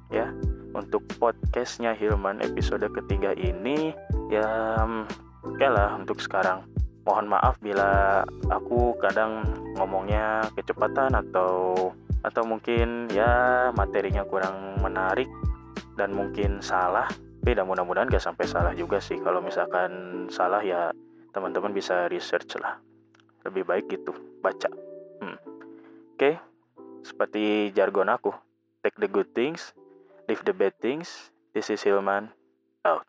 ya. 0.09 0.33
Untuk 0.75 1.07
podcastnya 1.23 1.95
Hilman 1.95 2.43
episode 2.43 2.83
ketiga 2.91 3.31
ini 3.39 3.95
ya 4.27 4.83
oke 5.47 5.55
okay 5.55 5.71
lah 5.71 5.95
untuk 5.95 6.19
sekarang 6.19 6.67
mohon 7.05 7.29
maaf 7.29 7.61
bila 7.61 8.25
aku 8.49 8.97
kadang 9.01 9.45
ngomongnya 9.77 10.49
kecepatan 10.57 11.13
atau 11.13 11.75
atau 12.25 12.43
mungkin 12.49 13.13
ya 13.13 13.69
materinya 13.77 14.25
kurang 14.25 14.81
menarik 14.81 15.29
dan 15.95 16.17
mungkin 16.17 16.65
salah. 16.65 17.09
Tapi 17.45 17.61
mudah-mudahan 17.61 18.09
gak 18.09 18.25
sampai 18.25 18.49
salah 18.49 18.73
juga 18.73 19.05
sih. 19.05 19.21
Kalau 19.21 19.45
misalkan 19.45 20.25
salah 20.33 20.65
ya 20.65 20.89
teman-teman 21.37 21.77
bisa 21.77 22.09
research 22.09 22.57
lah. 22.57 22.81
Lebih 23.45 23.69
baik 23.69 23.93
gitu 23.93 24.17
baca. 24.41 24.73
Hmm. 25.21 25.37
oke 25.37 26.17
okay. 26.17 26.41
seperti 27.05 27.69
jargon 27.77 28.09
aku. 28.09 28.33
Take 28.81 28.97
the 28.97 29.09
good 29.13 29.29
things 29.37 29.77
leave 30.29 30.45
the 30.45 30.53
bad 30.53 30.73
things. 30.81 31.31
This 31.53 31.71
is 31.71 31.83
Hilman. 31.83 32.33
Out 32.85 33.07